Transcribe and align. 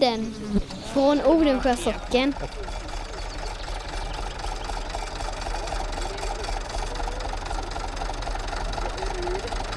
Hembygdspodden 0.00 0.34
från 0.94 1.20
Odensjö 1.22 1.76
socken. 1.76 2.34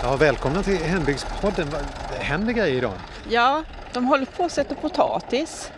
Ja, 0.02 0.16
välkomna 0.16 0.64
till 0.64 0.78
Hembygdspodden. 0.78 1.68
Det 2.12 2.24
händer 2.24 2.54
grejer 2.54 2.76
idag. 2.78 2.94
Ja, 3.30 3.64
de 3.94 4.06
håller 4.06 4.26
på 4.26 4.44
att 4.44 4.52
sätta 4.52 4.76
potatis. 4.76 5.72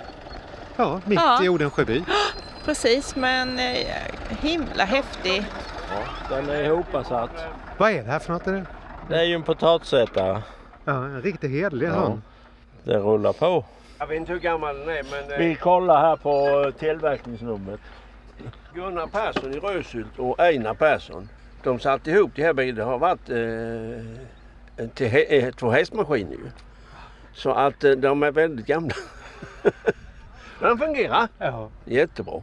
Ja, 0.76 1.02
mitt 1.06 1.20
Ja. 1.20 1.44
i 1.44 1.50
Odensjöby. 1.50 2.04
Precis, 2.66 3.16
men 3.16 3.60
eh, 3.60 3.88
himla 4.40 4.84
häftig. 4.86 5.46
Den 6.30 6.50
är 6.50 6.64
ihopsatt. 6.64 7.30
Vad 7.78 7.92
är 7.92 8.04
det 8.04 8.12
här 8.12 8.20
för 8.20 8.34
något? 8.34 8.48
Är 8.48 8.52
det? 8.52 8.66
Det 9.10 9.20
är 9.20 9.24
ju 9.24 9.36
en 9.36 9.44
potatisättare. 9.44 10.42
Ja, 10.86 10.92
en 10.94 11.22
riktigt 11.22 11.52
hederlig 11.52 11.88
Ja. 11.88 11.94
sån. 11.94 12.24
Det 12.84 12.98
rullar 12.98 13.34
på. 13.34 13.66
Jag 14.00 14.08
vet 14.08 14.18
inte 14.18 14.32
hur 14.34 14.40
gammal 14.40 14.78
den 14.80 14.90
är 14.90 15.04
men 15.12 15.32
eh, 15.32 15.38
Vi 15.38 15.56
kollar 15.56 16.02
här 16.02 16.16
på 16.16 16.64
eh, 16.68 16.72
tillverkningsnumret. 16.74 17.80
Gunnar 18.74 19.08
Persson 19.08 19.54
i 19.54 19.60
Röshult 19.60 20.20
och 20.20 20.40
Einar 20.40 20.74
Persson. 20.74 21.30
De 21.64 21.80
satte 21.80 22.12
ihop 22.12 22.32
de 22.36 22.44
här 22.44 22.54
bilarna. 22.54 22.78
Det 22.86 22.92
har 22.92 23.00
varit 23.00 23.30
eh, 23.30 24.88
till, 24.88 25.26
eh, 25.30 25.52
två 25.54 25.70
hästmaskiner 25.70 26.32
ju. 26.32 26.50
Så 27.34 27.52
att 27.52 27.84
eh, 27.84 27.92
de 27.92 28.24
är 28.24 28.32
väldigt 28.32 28.66
gamla. 28.66 28.96
Men 30.60 30.70
de 30.70 30.78
fungerar 30.78 31.28
Ja. 31.40 31.70
jättebra. 31.86 32.42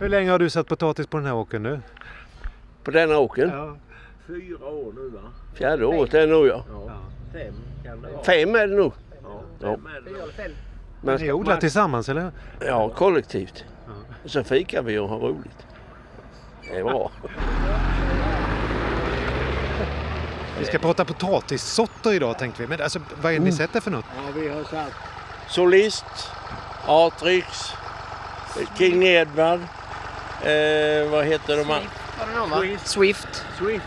Hur 0.00 0.08
länge 0.08 0.30
har 0.30 0.38
du 0.38 0.50
satt 0.50 0.66
potatis 0.68 1.06
på 1.06 1.16
den 1.16 1.26
här 1.26 1.34
åkern 1.34 1.62
nu? 1.62 1.80
På 2.84 2.90
denna 2.90 3.18
åkern. 3.18 3.50
Ja. 3.50 3.76
Fyra 4.26 4.66
år 4.66 4.92
nu 4.96 5.08
va? 5.08 5.20
Fjärde 5.54 5.86
året 5.86 6.14
är 6.14 6.20
det 6.20 6.26
nog 6.26 6.46
ja. 6.46 6.64
Ja. 6.70 7.00
Fem 7.32 7.54
kan 7.84 8.02
det 8.02 8.08
vara. 8.12 8.24
Fem 8.24 8.54
är 8.54 8.66
det 8.66 8.74
nog. 8.76 8.92
Ja, 9.22 9.76
fem 9.76 9.86
är 9.96 10.00
det. 10.00 10.50
Men 11.00 11.20
Ni 11.20 11.32
odlar 11.32 11.56
tillsammans 11.56 12.08
eller? 12.08 12.32
Ja, 12.60 12.88
kollektivt. 12.88 13.64
Så 14.24 14.44
fikar 14.44 14.82
vi 14.82 14.98
och 14.98 15.08
har 15.08 15.18
roligt. 15.18 15.66
Det 16.62 16.78
är 16.78 16.84
bra. 16.84 17.10
Vi 20.58 20.64
ska 20.64 20.78
prata 20.78 21.04
potatissorter 21.04 22.12
idag 22.12 22.38
tänkte 22.38 22.62
vi. 22.62 22.68
Men 22.68 22.82
alltså, 22.82 23.00
vad 23.22 23.32
är 23.32 23.38
det 23.38 23.44
ni 23.44 23.52
sätter 23.52 23.80
för 23.80 23.90
något? 23.90 24.04
Ja, 24.16 24.32
vi 24.34 24.48
har 24.48 24.64
satt 24.64 24.92
Solist, 25.48 26.04
Atrix, 26.86 27.72
King 28.78 29.02
Edward. 29.02 29.60
Eh, 30.42 31.10
vad 31.10 31.24
heter 31.24 31.56
de? 31.56 31.64
här? 31.66 31.82
Swift. 32.84 33.44
Swift. 33.58 33.84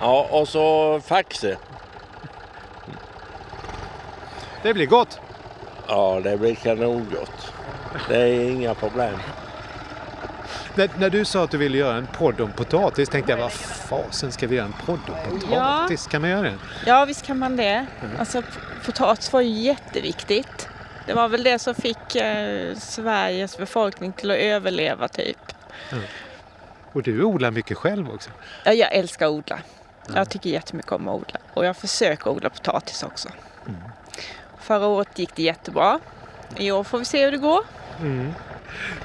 Ja, 0.00 0.28
och 0.30 0.48
så 0.48 1.00
Faxe. 1.00 1.56
Det 4.62 4.74
blir 4.74 4.86
gott! 4.86 5.20
Ja, 5.88 6.20
det 6.24 6.36
blir 6.36 6.54
kanongott. 6.54 7.52
Det 8.08 8.16
är 8.16 8.50
inga 8.50 8.74
problem. 8.74 9.18
När, 10.74 10.90
när 10.98 11.10
du 11.10 11.24
sa 11.24 11.44
att 11.44 11.50
du 11.50 11.56
ville 11.58 11.78
göra 11.78 11.96
en 11.96 12.06
podd 12.06 12.40
om 12.40 12.52
potatis 12.52 13.08
tänkte 13.08 13.32
jag 13.32 13.38
vad 13.38 13.52
fasen 13.52 14.32
ska 14.32 14.46
vi 14.46 14.56
göra 14.56 14.66
en 14.66 14.74
podd 14.86 14.98
om 15.08 15.40
potatis? 15.40 16.06
Kan 16.06 16.20
man 16.20 16.30
göra 16.30 16.42
det? 16.42 16.54
Ja, 16.86 17.04
visst 17.04 17.22
kan 17.26 17.38
man 17.38 17.56
det. 17.56 17.86
Alltså, 18.18 18.42
p- 18.42 18.48
potatis 18.84 19.32
var 19.32 19.40
ju 19.40 19.48
jätteviktigt. 19.50 20.68
Det 21.06 21.14
var 21.14 21.28
väl 21.28 21.42
det 21.42 21.58
som 21.58 21.74
fick 21.74 22.14
eh, 22.16 22.74
Sveriges 22.76 23.58
befolkning 23.58 24.12
till 24.12 24.30
att 24.30 24.36
överleva 24.36 25.08
typ. 25.08 25.38
Och 26.92 27.02
du 27.02 27.22
odlar 27.22 27.50
mycket 27.50 27.76
själv 27.78 28.10
också. 28.10 28.30
Ja, 28.64 28.72
jag 28.72 28.92
älskar 28.92 29.26
att 29.26 29.32
odla. 29.32 29.58
Jag 30.14 30.30
tycker 30.30 30.50
jättemycket 30.50 30.92
om 30.92 31.08
att 31.08 31.14
odla. 31.14 31.38
Och 31.54 31.66
jag 31.66 31.76
försöker 31.76 32.30
odla 32.30 32.50
potatis 32.50 33.02
också. 33.02 33.28
Förra 34.66 34.86
året 34.86 35.18
gick 35.18 35.36
det 35.36 35.42
jättebra. 35.42 35.98
I 36.56 36.70
år 36.72 36.84
får 36.84 36.98
vi 36.98 37.04
se 37.04 37.24
hur 37.24 37.32
det 37.32 37.38
går. 37.38 37.60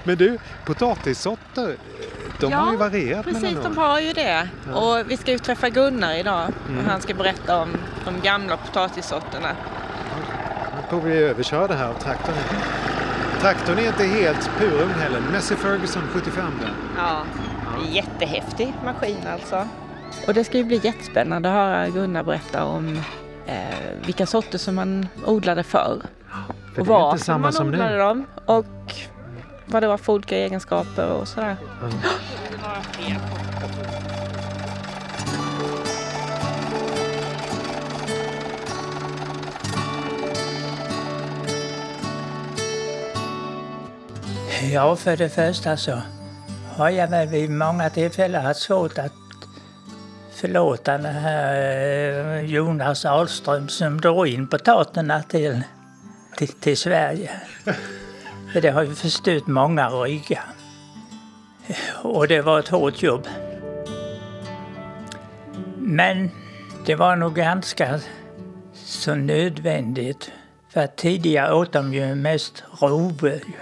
Men 0.03 0.17
du, 0.17 0.37
potatissorter, 0.65 1.75
de 2.39 2.51
Ja, 2.51 2.57
har 2.57 2.71
ju 2.71 2.77
varierat 2.77 3.25
Precis, 3.25 3.41
mellan 3.41 3.63
de 3.63 3.77
år. 3.79 3.83
har 3.85 3.99
ju 3.99 4.13
det. 4.13 4.49
Och 4.73 5.11
vi 5.11 5.17
ska 5.17 5.31
ju 5.31 5.39
träffa 5.39 5.69
Gunnar 5.69 6.13
idag. 6.13 6.47
Och 6.77 6.91
han 6.91 7.01
ska 7.01 7.13
berätta 7.13 7.61
om 7.61 7.69
de 8.05 8.19
gamla 8.27 8.57
potatissorterna. 8.57 9.49
Nu 10.75 10.81
får 10.89 11.01
vi 11.07 11.17
överköra 11.17 11.73
här 11.75 11.87
av 11.87 11.93
traktorn. 11.93 12.35
Traktorn 13.41 13.77
är 13.79 13.87
inte 13.87 14.03
helt 14.05 14.49
purung 14.57 14.89
heller. 14.89 15.19
Messi 15.31 15.55
Ferguson 15.55 16.03
75 16.13 16.45
där. 16.61 16.71
Ja, 16.97 17.23
är 17.83 17.91
jättehäftig 17.95 18.73
maskin 18.85 19.17
alltså. 19.33 19.67
Och 20.27 20.33
det 20.33 20.43
ska 20.43 20.57
ju 20.57 20.63
bli 20.63 20.79
jättespännande 20.83 21.49
att 21.49 21.55
höra 21.55 21.89
Gunnar 21.89 22.23
berätta 22.23 22.63
om 22.65 23.01
eh, 23.45 24.05
vilka 24.05 24.25
sorter 24.25 24.57
som 24.57 24.75
man 24.75 25.07
odlade 25.25 25.63
förr. 25.63 26.01
För 26.73 26.81
och 26.81 26.87
det 26.87 26.93
är 26.93 27.11
inte 27.11 27.23
samma 27.25 27.37
man 27.37 27.53
som 27.53 27.67
odlade 27.67 27.91
nu. 27.91 27.97
dem. 27.97 28.25
Och 28.45 28.65
vad 29.65 29.83
det 29.83 29.87
var 29.87 29.97
för 29.97 30.13
olika 30.13 30.37
egenskaper 30.37 31.07
och 31.07 31.27
sådär. 31.27 31.57
Ja, 44.73 44.95
för 44.95 45.17
det 45.17 45.29
första 45.29 45.77
så 45.77 46.01
har 46.75 46.89
jag 46.89 47.07
väl 47.07 47.27
vid 47.27 47.49
många 47.49 47.89
tillfällen 47.89 48.45
haft 48.45 48.59
svårt 48.59 48.97
att 48.97 49.11
förlåta 50.35 50.97
den 50.97 51.15
här 51.15 51.53
eh, 51.53 52.10
Jonas 52.51 53.05
Ahlström 53.05 53.69
som 53.69 54.01
drog 54.01 54.27
in 54.27 54.47
potaterna 54.47 55.23
till, 55.23 55.61
till, 56.37 56.47
till 56.47 56.77
Sverige. 56.77 57.31
Det 58.61 58.69
har 58.69 58.83
ju 58.83 58.95
förstört 58.95 59.47
många 59.47 59.89
ryggar. 59.89 60.43
Och 62.03 62.27
det 62.27 62.41
var 62.41 62.59
ett 62.59 62.67
hårt 62.67 63.03
jobb. 63.03 63.27
Men 65.77 66.31
det 66.85 66.95
var 66.95 67.15
nog 67.15 67.35
ganska 67.35 67.99
så 68.73 69.15
nödvändigt. 69.15 70.31
För 70.69 70.81
att 70.81 70.95
tidigare 70.97 71.53
åt 71.53 71.71
de 71.71 71.93
ju 71.93 72.15
mest 72.15 72.63
ju. 72.81 73.53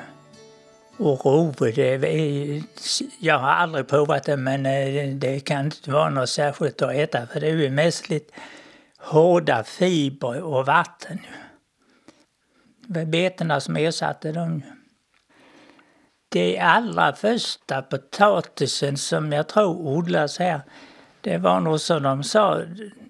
Och 0.97 1.25
rovor, 1.25 1.71
det 1.75 1.93
är, 1.93 2.63
jag 3.19 3.39
har 3.39 3.49
aldrig 3.49 3.87
provat 3.87 4.23
det 4.23 4.37
men 4.37 4.65
eh, 4.65 5.09
det 5.13 5.39
kan 5.39 5.65
inte 5.65 5.91
vara 5.91 6.09
något 6.09 6.29
särskilt 6.29 6.81
att 6.81 6.93
äta 6.93 7.27
för 7.27 7.39
det 7.39 7.47
är 7.47 7.55
ju 7.55 7.69
mest 7.69 8.09
lite 8.09 8.33
hårda 8.99 9.63
fibrer 9.63 10.41
och 10.41 10.65
vatten. 10.65 11.19
Det 12.87 12.99
var 12.99 13.05
betorna 13.05 13.59
som 13.59 13.75
ersatte 13.75 14.31
dem. 14.31 14.63
Det 16.29 16.59
allra 16.59 17.13
första 17.13 17.81
potatisen 17.81 18.97
som 18.97 19.31
jag 19.31 19.47
tror 19.47 19.87
odlas 19.87 20.39
här, 20.39 20.61
det 21.21 21.37
var 21.37 21.59
nog 21.59 21.79
som 21.79 22.03
de 22.03 22.23
sa, 22.23 22.61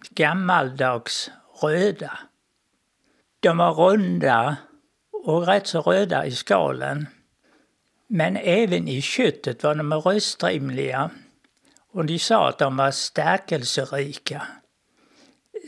gammaldags 0.09 1.31
röda. 1.61 2.19
De 3.39 3.57
var 3.57 3.73
runda 3.73 4.57
och 5.11 5.47
rätt 5.47 5.67
så 5.67 5.81
röda 5.81 6.25
i 6.25 6.31
skalen. 6.31 7.07
Men 8.07 8.37
även 8.37 8.87
i 8.87 9.01
köttet 9.01 9.63
var 9.63 9.75
de 9.75 9.93
röstrimliga. 9.93 11.09
Och 11.91 12.05
de 12.05 12.19
sa 12.19 12.49
att 12.49 12.57
de 12.57 12.77
var 12.77 12.91
stärkelserika. 12.91 14.47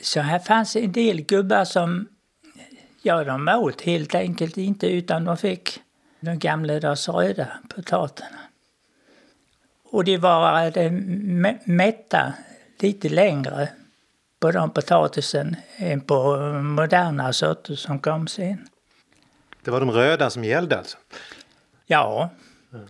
Så 0.01 0.19
här 0.19 0.39
fanns 0.39 0.75
en 0.75 0.91
del 0.91 1.21
gubbar 1.21 1.65
som, 1.65 2.07
ja 3.01 3.23
de 3.23 3.47
åt 3.47 3.81
helt 3.81 4.15
enkelt 4.15 4.57
inte 4.57 4.87
utan 4.87 5.25
de 5.25 5.37
fick 5.37 5.81
de 6.19 6.39
gamledags 6.39 7.09
röda 7.09 7.47
potaterna. 7.75 8.39
Och 9.83 10.03
de 10.03 10.17
var 10.17 10.71
mä- 10.91 11.59
mätta 11.65 12.33
lite 12.79 13.09
längre 13.09 13.69
på 14.39 14.51
de 14.51 14.69
potatisen 14.69 15.55
än 15.77 16.01
på 16.01 16.37
moderna 16.53 17.33
sorter 17.33 17.75
som 17.75 17.99
kom 17.99 18.27
sen. 18.27 18.67
Det 19.63 19.71
var 19.71 19.79
de 19.79 19.91
röda 19.91 20.29
som 20.29 20.43
gällde 20.43 20.77
alltså. 20.77 20.97
Ja, 21.85 22.29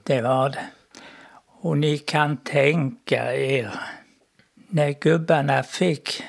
det 0.03 0.21
var 0.21 0.50
det. 0.50 0.65
Och 1.63 1.77
ni 1.77 1.97
kan 1.97 2.38
tänka 2.38 3.35
er 3.35 3.71
när 4.69 4.91
gubbarna 4.91 5.63
fick 5.63 6.24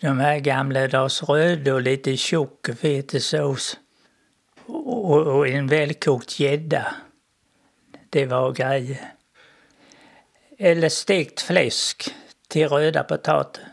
de 0.00 0.18
här 0.18 0.38
gamla 0.38 0.80
gamledags 0.80 1.22
Röde 1.22 1.72
och 1.72 1.82
lite 1.82 2.16
tjock 2.16 2.68
vetesås 2.80 3.76
och, 4.66 5.26
och 5.26 5.48
en 5.48 5.66
välkokt 5.66 6.40
gädda. 6.40 6.94
Det 8.10 8.26
var 8.26 8.52
grejer. 8.52 9.12
Eller 10.58 10.88
stekt 10.88 11.40
fläsk 11.40 12.14
till 12.48 12.68
röda 12.68 13.04
potater. 13.04 13.64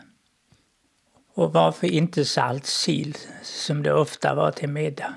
Och 1.34 1.52
varför 1.52 1.86
inte 1.86 2.24
salt 2.24 2.66
sill 2.66 3.16
som 3.42 3.82
det 3.82 3.92
ofta 3.92 4.34
var 4.34 4.50
till 4.50 4.68
middag. 4.68 5.14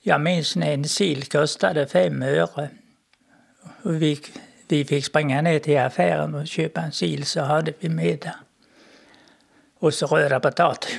Jag 0.00 0.20
minns 0.20 0.56
när 0.56 0.74
en 0.74 0.84
sill 0.84 1.24
kostade 1.24 1.86
fem 1.86 2.22
öre. 2.22 2.70
Och 3.82 4.02
vi, 4.02 4.20
vi 4.68 4.84
fick 4.84 5.04
springa 5.04 5.42
ner 5.42 5.58
till 5.58 5.78
affären 5.78 6.34
och 6.34 6.48
köpa 6.48 6.80
en 6.80 6.92
sill 6.92 7.26
så 7.26 7.40
hade 7.40 7.72
vi 7.78 7.88
middag. 7.88 8.34
Och 9.82 9.94
så 9.94 10.06
röra 10.06 10.40
potatis. 10.40 10.98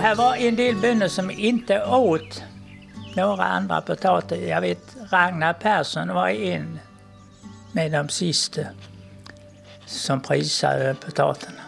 Här 0.00 0.14
var 0.14 0.36
en 0.36 0.56
del 0.56 0.76
bönder 0.76 1.08
som 1.08 1.30
inte 1.30 1.84
åt 1.84 2.42
några 3.16 3.44
andra 3.44 3.80
potatis. 3.80 4.48
Jag 4.48 4.60
vet 4.60 4.96
Ragnar 5.10 5.52
Persson 5.52 6.14
var 6.14 6.28
en 6.28 6.78
med 7.72 7.92
de 7.92 8.08
sista 8.08 8.62
som 9.86 10.20
prisade 10.20 10.94
potaterna. 10.94 11.60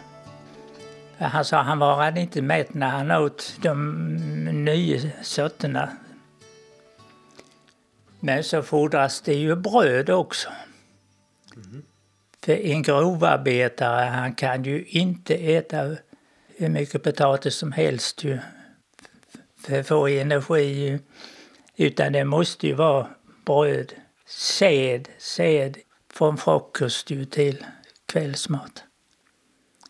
Han 1.18 1.44
sa 1.44 1.62
han 1.62 1.78
var 1.78 2.18
inte 2.18 2.42
mätt 2.42 2.74
när 2.74 2.88
han 2.88 3.10
åt 3.10 3.56
de 3.62 4.14
nya 4.64 5.00
sorterna 5.22 5.88
men 8.24 8.44
så 8.44 8.62
fordras 8.62 9.20
det 9.20 9.34
ju 9.34 9.56
bröd 9.56 10.10
också. 10.10 10.48
Mm. 11.56 11.82
För 12.44 12.52
en 12.52 12.82
grovarbetare 12.82 14.04
han 14.04 14.34
kan 14.34 14.62
ju 14.62 14.84
inte 14.84 15.34
äta 15.34 15.96
hur 16.56 16.68
mycket 16.68 17.02
potatis 17.02 17.54
som 17.54 17.72
helst 17.72 18.24
ju, 18.24 18.38
för 19.60 19.80
att 19.80 19.86
få 19.86 20.08
energi. 20.08 20.98
Utan 21.76 22.12
det 22.12 22.24
måste 22.24 22.66
ju 22.66 22.74
vara 22.74 23.08
bröd, 23.46 23.92
säd, 24.26 25.08
säd 25.18 25.78
från 26.12 26.36
frukost 26.36 27.10
ju 27.10 27.24
till 27.24 27.64
kvällsmat. 28.06 28.84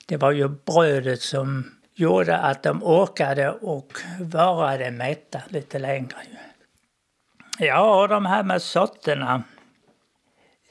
Det 0.07 0.17
var 0.17 0.33
ju 0.33 0.49
brödet 0.49 1.21
som 1.21 1.65
gjorde 1.95 2.37
att 2.37 2.63
de 2.63 2.83
orkade 2.83 3.51
och 3.51 3.99
varade 4.21 4.91
mätta 4.91 5.43
lite 5.49 5.79
längre. 5.79 6.17
Ja, 7.59 8.07
de 8.07 8.27
här 8.27 8.43
med 8.43 8.63
sorterna. 8.63 9.43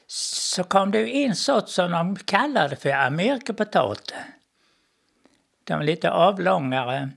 Så 0.06 0.64
kom 0.64 0.90
det 0.90 1.24
en 1.24 1.36
sort 1.36 1.68
som 1.68 1.90
de 1.90 2.16
kallade 2.16 2.76
för 2.76 2.90
amerikapotatis. 2.90 4.14
De 5.64 5.74
var 5.74 5.82
lite 5.82 6.10
avlångare 6.10 7.10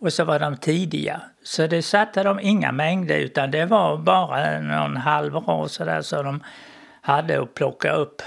och 0.00 0.12
så 0.12 0.24
var 0.24 0.38
de 0.38 0.56
tidiga. 0.56 1.20
Så 1.42 1.66
det 1.66 1.82
satte 1.82 2.22
de 2.22 2.40
inga 2.40 2.72
mängder 2.72 3.18
utan 3.18 3.50
det 3.50 3.66
var 3.66 3.96
bara 3.96 4.60
någon 4.60 4.96
halv 4.96 5.34
rad 5.34 5.70
sådär 5.70 6.02
så 6.02 6.22
de 6.22 6.42
hade 7.00 7.42
att 7.42 7.54
plocka 7.54 7.92
upp 7.92 8.22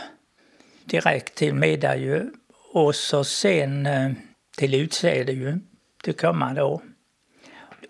direkt 0.85 1.35
till 1.35 1.53
middag 1.53 1.95
ju. 1.95 2.31
Och 2.73 2.95
så 2.95 3.23
sen 3.23 3.85
eh, 3.85 4.11
till 4.57 4.73
utsäde 4.75 5.31
ju, 5.31 5.59
till 6.03 6.15
kommande 6.15 6.63
år. 6.63 6.81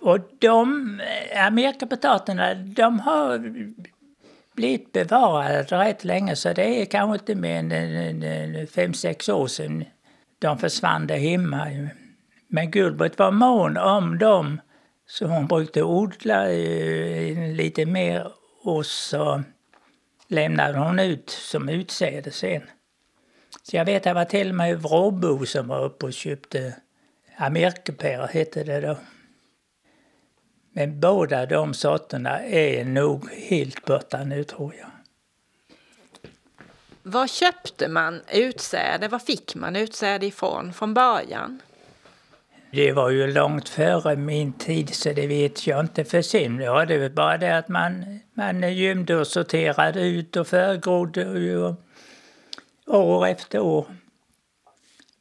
Och 0.01 0.19
de 0.39 0.99
eh, 0.99 1.45
amerikapotaterna, 1.45 2.53
de 2.53 2.99
har 2.99 3.53
blivit 4.55 4.91
bevarade 4.91 5.63
rätt 5.63 6.03
länge 6.03 6.35
så 6.35 6.53
det 6.53 6.81
är 6.81 6.85
kanske 6.85 7.15
inte 7.15 7.35
mer 7.35 7.73
än 7.73 8.67
fem 8.67 8.93
sex 8.93 9.29
år 9.29 9.47
sedan 9.47 9.85
de 10.39 10.57
försvann 10.57 11.07
där 11.07 11.17
hemma. 11.17 11.89
Men 12.47 12.71
Gulbert 12.71 13.19
var 13.19 13.31
mån 13.31 13.77
om 13.77 14.17
dem 14.17 14.61
så 15.07 15.25
hon 15.25 15.47
brukade 15.47 15.83
odla 15.83 16.51
eh, 16.51 17.55
lite 17.55 17.85
mer 17.85 18.27
och 18.63 18.85
så 18.85 19.43
lämnade 20.27 20.79
hon 20.79 20.99
ut 20.99 21.29
som 21.29 21.69
utsäde 21.69 22.31
sen. 22.31 22.61
Så 23.63 23.75
jag 23.75 23.85
vet 23.85 23.97
att 23.97 24.03
det 24.03 24.13
var 24.13 24.25
till 24.25 24.49
och 24.49 24.55
med 24.55 24.81
Vråbo 24.81 25.45
som 25.45 25.67
var 25.67 25.83
uppe 25.83 26.05
och 26.05 26.13
köpte 26.13 26.75
amerikapärer, 27.37 28.27
hette 28.27 28.63
det 28.63 28.81
då. 28.81 28.97
Men 30.77 30.99
båda 30.99 31.45
de 31.45 31.73
sorterna 31.73 32.43
är 32.43 32.85
nog 32.85 33.31
helt 33.31 33.85
borta 33.85 34.23
nu 34.23 34.43
tror 34.43 34.73
jag. 34.79 34.87
Var 37.03 37.27
köpte 37.27 37.87
man 37.87 38.21
utsäde? 38.33 39.07
Var 39.07 39.19
fick 39.19 39.55
man 39.55 39.75
utsäde 39.75 40.25
ifrån 40.25 40.73
från 40.73 40.93
början? 40.93 41.59
Det 42.71 42.91
var 42.91 43.09
ju 43.09 43.33
långt 43.33 43.69
före 43.69 44.15
min 44.15 44.53
tid 44.53 44.95
så 44.95 45.13
det 45.13 45.27
vet 45.27 45.67
jag 45.67 45.79
inte. 45.79 46.05
För 46.05 46.21
sen 46.21 46.59
var 46.59 46.85
det 46.85 47.09
bara 47.09 47.37
det 47.37 47.57
att 47.57 47.67
man, 47.67 48.19
man 48.33 48.73
gömde 48.75 49.15
och 49.15 49.27
sorterade 49.27 50.01
ut 50.01 50.35
och 50.35 50.47
förgrodde 50.47 51.57
och, 51.57 51.75
år 52.87 53.27
efter 53.27 53.59
år. 53.59 53.85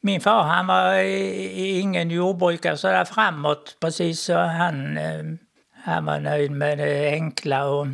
Min 0.01 0.21
far 0.21 0.43
han 0.43 0.67
var 0.67 0.93
ingen 1.57 2.09
jordbrukare 2.09 2.77
sådär 2.77 3.05
framåt 3.05 3.77
precis 3.79 4.21
så 4.21 4.33
han, 4.33 4.97
eh, 4.97 5.23
han 5.87 6.05
var 6.05 6.19
nöjd 6.19 6.51
med 6.51 6.77
det 6.77 7.09
enkla. 7.11 7.69
Och 7.69 7.87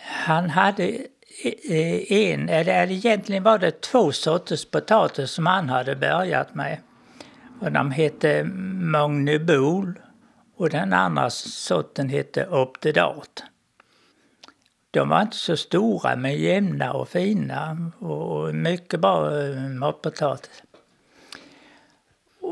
han 0.00 0.50
hade 0.50 0.84
e, 0.84 1.54
e, 1.64 2.32
en, 2.32 2.48
eller 2.48 2.90
egentligen 2.90 3.42
var 3.42 3.58
det 3.58 3.80
två 3.80 4.12
sorters 4.12 4.64
potatis 4.64 5.30
som 5.30 5.46
han 5.46 5.68
hade 5.68 5.96
börjat 5.96 6.54
med. 6.54 6.78
Och 7.60 7.72
de 7.72 7.90
hette 7.90 8.44
Magnebol 8.44 9.98
och 10.56 10.70
den 10.70 10.92
andra 10.92 11.30
sorten 11.30 12.08
hette 12.08 12.46
Optidat. 12.46 13.42
De 14.90 15.08
var 15.08 15.22
inte 15.22 15.36
så 15.36 15.56
stora 15.56 16.16
men 16.16 16.38
jämna 16.38 16.92
och 16.92 17.08
fina 17.08 17.90
och 17.98 18.54
mycket 18.54 19.00
bra 19.00 19.40
eh, 19.40 19.56
matpotatis. 19.56 20.62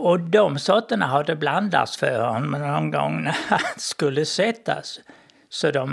Och 0.01 0.21
de 0.21 0.59
sorterna 0.59 1.07
hade 1.07 1.37
blandats 1.37 1.97
för 1.97 2.21
honom 2.21 2.51
någon 2.51 2.91
gång 2.91 3.23
när 3.23 3.37
han 3.49 3.61
skulle 3.77 4.25
sättas. 4.25 5.01
Så 5.49 5.71
de, 5.71 5.93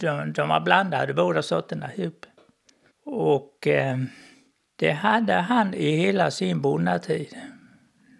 de, 0.00 0.32
de 0.32 0.48
var 0.48 0.60
blandade 0.60 1.14
båda 1.14 1.42
sorterna 1.42 1.94
ihop. 1.94 2.26
Och 3.06 3.66
eh, 3.66 3.98
det 4.76 4.90
hade 4.90 5.34
han 5.34 5.74
i 5.74 5.96
hela 5.96 6.30
sin 6.30 6.60
bonnatid. 6.60 7.36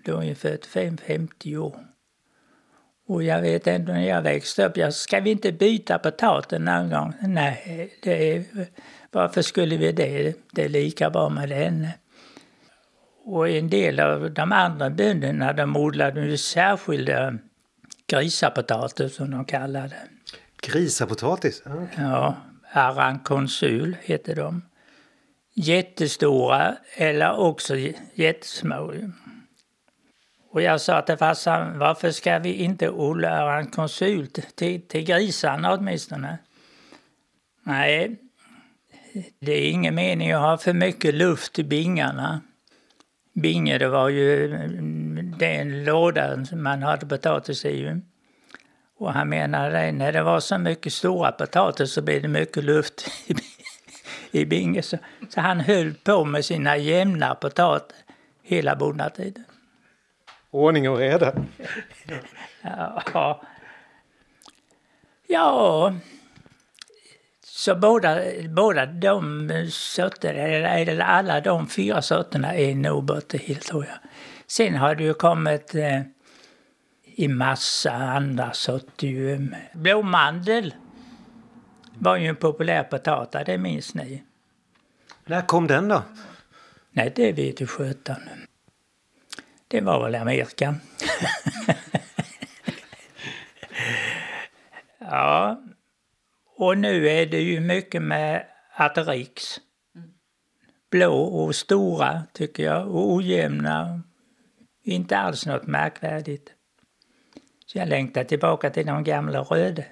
Då 0.04 0.12
ungefär 0.12 0.58
50 1.06 1.56
år. 1.56 1.76
Och 3.08 3.22
jag 3.22 3.40
vet 3.40 3.66
ändå 3.66 3.92
när 3.92 4.08
jag 4.08 4.22
växte 4.22 4.66
upp, 4.66 4.76
jag, 4.76 4.94
ska 4.94 5.20
vi 5.20 5.30
inte 5.30 5.52
byta 5.52 5.98
potatis 5.98 6.58
någon 6.58 6.90
gång? 6.90 7.12
Nej, 7.20 7.98
det 8.02 8.44
varför 9.10 9.42
skulle 9.42 9.76
vi 9.76 9.92
det? 9.92 10.34
Det 10.52 10.64
är 10.64 10.68
lika 10.68 11.10
bra 11.10 11.28
med 11.28 11.48
den. 11.48 11.88
Och 13.26 13.48
en 13.48 13.70
del 13.70 14.00
av 14.00 14.30
de 14.30 14.52
andra 14.52 14.90
bönderna 14.90 15.52
de 15.52 15.76
odlade 15.76 16.26
ju 16.26 16.36
särskilda 16.36 17.38
grisapotatis 18.06 19.14
som 19.14 19.30
de 19.30 19.44
kallade 19.44 19.96
Grisapotatis? 20.62 21.62
Okay. 21.66 22.04
Ja, 22.04 22.36
arankonsul 22.72 23.96
heter 24.02 24.36
de. 24.36 24.62
Jättestora 25.54 26.76
eller 26.96 27.36
också 27.36 27.76
jättesmå. 28.14 28.92
Och 30.50 30.62
jag 30.62 30.80
sa 30.80 31.02
till 31.02 31.16
farsan, 31.16 31.78
varför 31.78 32.10
ska 32.10 32.38
vi 32.38 32.52
inte 32.52 32.90
odla 32.90 33.58
en 33.58 33.66
konsult 33.66 34.56
till, 34.56 34.82
till 34.82 35.04
grisarna 35.04 35.74
åtminstone? 35.74 36.38
Nej, 37.62 38.16
det 39.38 39.52
är 39.52 39.70
ingen 39.70 39.94
mening 39.94 40.32
att 40.32 40.40
ha 40.40 40.58
för 40.58 40.72
mycket 40.72 41.14
luft 41.14 41.58
i 41.58 41.64
bingarna. 41.64 42.40
Binge, 43.34 43.78
det 43.78 43.88
var 43.88 44.08
ju 44.08 44.48
den 45.38 45.84
lådan 45.84 46.46
man 46.52 46.82
hade 46.82 47.06
potatis 47.06 47.64
i. 47.64 48.00
Och 48.98 49.12
han 49.12 49.28
menade 49.28 49.88
att 49.88 49.94
när 49.94 50.12
det 50.12 50.22
var 50.22 50.40
så 50.40 50.58
mycket 50.58 50.92
stora 50.92 51.32
potatis 51.32 51.92
så 51.92 52.02
blev 52.02 52.22
det 52.22 52.28
mycket 52.28 52.64
luft 52.64 53.10
i 54.30 54.44
binge. 54.44 54.82
Så, 54.82 54.98
så 55.28 55.40
han 55.40 55.60
höll 55.60 55.94
på 55.94 56.24
med 56.24 56.44
sina 56.44 56.76
jämna 56.76 57.34
potatis 57.34 57.96
hela 58.42 58.76
bonnatiden. 58.76 59.44
Ordning 60.50 60.90
och 60.90 60.98
reda. 60.98 61.32
ja. 63.12 63.42
Ja. 65.26 65.94
Så 67.64 67.74
båda, 67.74 68.20
båda 68.48 68.86
de 68.86 69.48
sorterna, 69.70 70.40
eller 70.40 70.98
alla 71.00 71.40
de 71.40 71.68
fyra 71.68 72.02
sorterna 72.02 72.54
är 72.54 73.38
helt 73.38 73.62
tror 73.62 73.84
jag. 73.84 73.98
Sen 74.46 74.74
har 74.74 74.94
det 74.94 75.04
ju 75.04 75.14
kommit 75.14 75.74
eh, 75.74 76.00
i 77.04 77.28
massa 77.28 77.92
andra 77.92 78.52
sorter. 78.52 79.48
Blåmandel 79.72 80.74
var 81.98 82.16
ju 82.16 82.26
en 82.26 82.36
populär 82.36 82.82
potatis, 82.82 83.42
det 83.46 83.58
minns 83.58 83.94
ni. 83.94 84.22
När 85.24 85.42
kom 85.42 85.66
den 85.66 85.88
då? 85.88 86.02
Nej, 86.90 87.12
det 87.16 87.32
vet 87.32 87.60
ju 87.60 87.66
skötaren. 87.66 88.46
Det 89.68 89.80
var 89.80 90.04
väl 90.04 90.14
Amerika. 90.14 90.74
ja, 94.98 95.60
och 96.56 96.78
nu 96.78 97.08
är 97.08 97.26
det 97.26 97.40
ju 97.40 97.60
mycket 97.60 98.02
med 98.02 98.46
Aterix. 98.76 99.60
Blå 100.90 101.22
och 101.22 101.54
stora 101.54 102.22
tycker 102.32 102.64
jag 102.64 102.88
och 102.88 103.12
ojämna. 103.12 104.02
Inte 104.82 105.18
alls 105.18 105.46
något 105.46 105.66
märkvärdigt. 105.66 106.52
Så 107.66 107.78
jag 107.78 107.88
längtar 107.88 108.24
tillbaka 108.24 108.70
till 108.70 108.86
de 108.86 109.04
gamla 109.04 109.40
röda. 109.40 109.82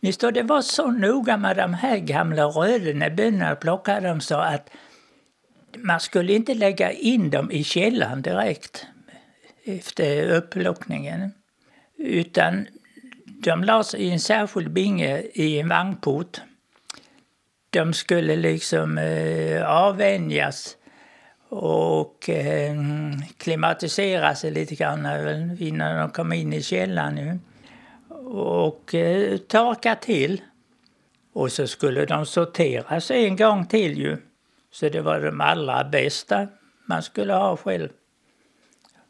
Ni 0.00 0.12
står, 0.12 0.32
det 0.32 0.42
var 0.42 0.62
så 0.62 0.90
noga 0.90 1.36
med 1.36 1.56
de 1.56 1.74
här 1.74 1.98
gamla 1.98 2.44
röda 2.44 2.98
när 2.98 3.10
bönderna 3.10 3.54
plockade 3.54 4.08
dem 4.08 4.20
så 4.20 4.36
att 4.36 4.70
man 5.76 6.00
skulle 6.00 6.32
inte 6.32 6.54
lägga 6.54 6.90
in 6.92 7.30
dem 7.30 7.50
i 7.50 7.64
källan 7.64 8.22
direkt. 8.22 8.86
efter 9.64 10.30
upplockningen. 10.30 11.32
Utan 11.98 12.66
de 13.42 13.64
lades 13.64 13.94
i 13.94 14.10
en 14.10 14.20
särskild 14.20 14.70
binge 14.70 15.22
i 15.34 15.58
en 15.58 15.68
vagnport. 15.68 16.40
De 17.70 17.92
skulle 17.92 18.36
liksom 18.36 18.98
eh, 18.98 19.70
avvänjas 19.70 20.76
och 21.48 22.28
eh, 22.28 22.74
klimatisera 23.36 24.34
sig 24.34 24.50
lite 24.50 24.74
grann 24.74 25.06
innan 25.60 25.98
de 25.98 26.10
kom 26.10 26.32
in 26.32 26.52
i 26.52 26.62
källaren. 26.62 27.14
Nu. 27.14 27.38
Och 28.24 28.94
eh, 28.94 29.36
torka 29.36 29.94
till. 29.94 30.42
Och 31.32 31.52
så 31.52 31.66
skulle 31.66 32.04
de 32.04 32.26
sorteras 32.26 33.10
en 33.10 33.36
gång 33.36 33.66
till 33.66 33.98
ju. 33.98 34.16
Så 34.70 34.88
det 34.88 35.00
var 35.00 35.20
de 35.20 35.40
allra 35.40 35.84
bästa 35.84 36.48
man 36.86 37.02
skulle 37.02 37.32
ha 37.32 37.56
själv. 37.56 37.88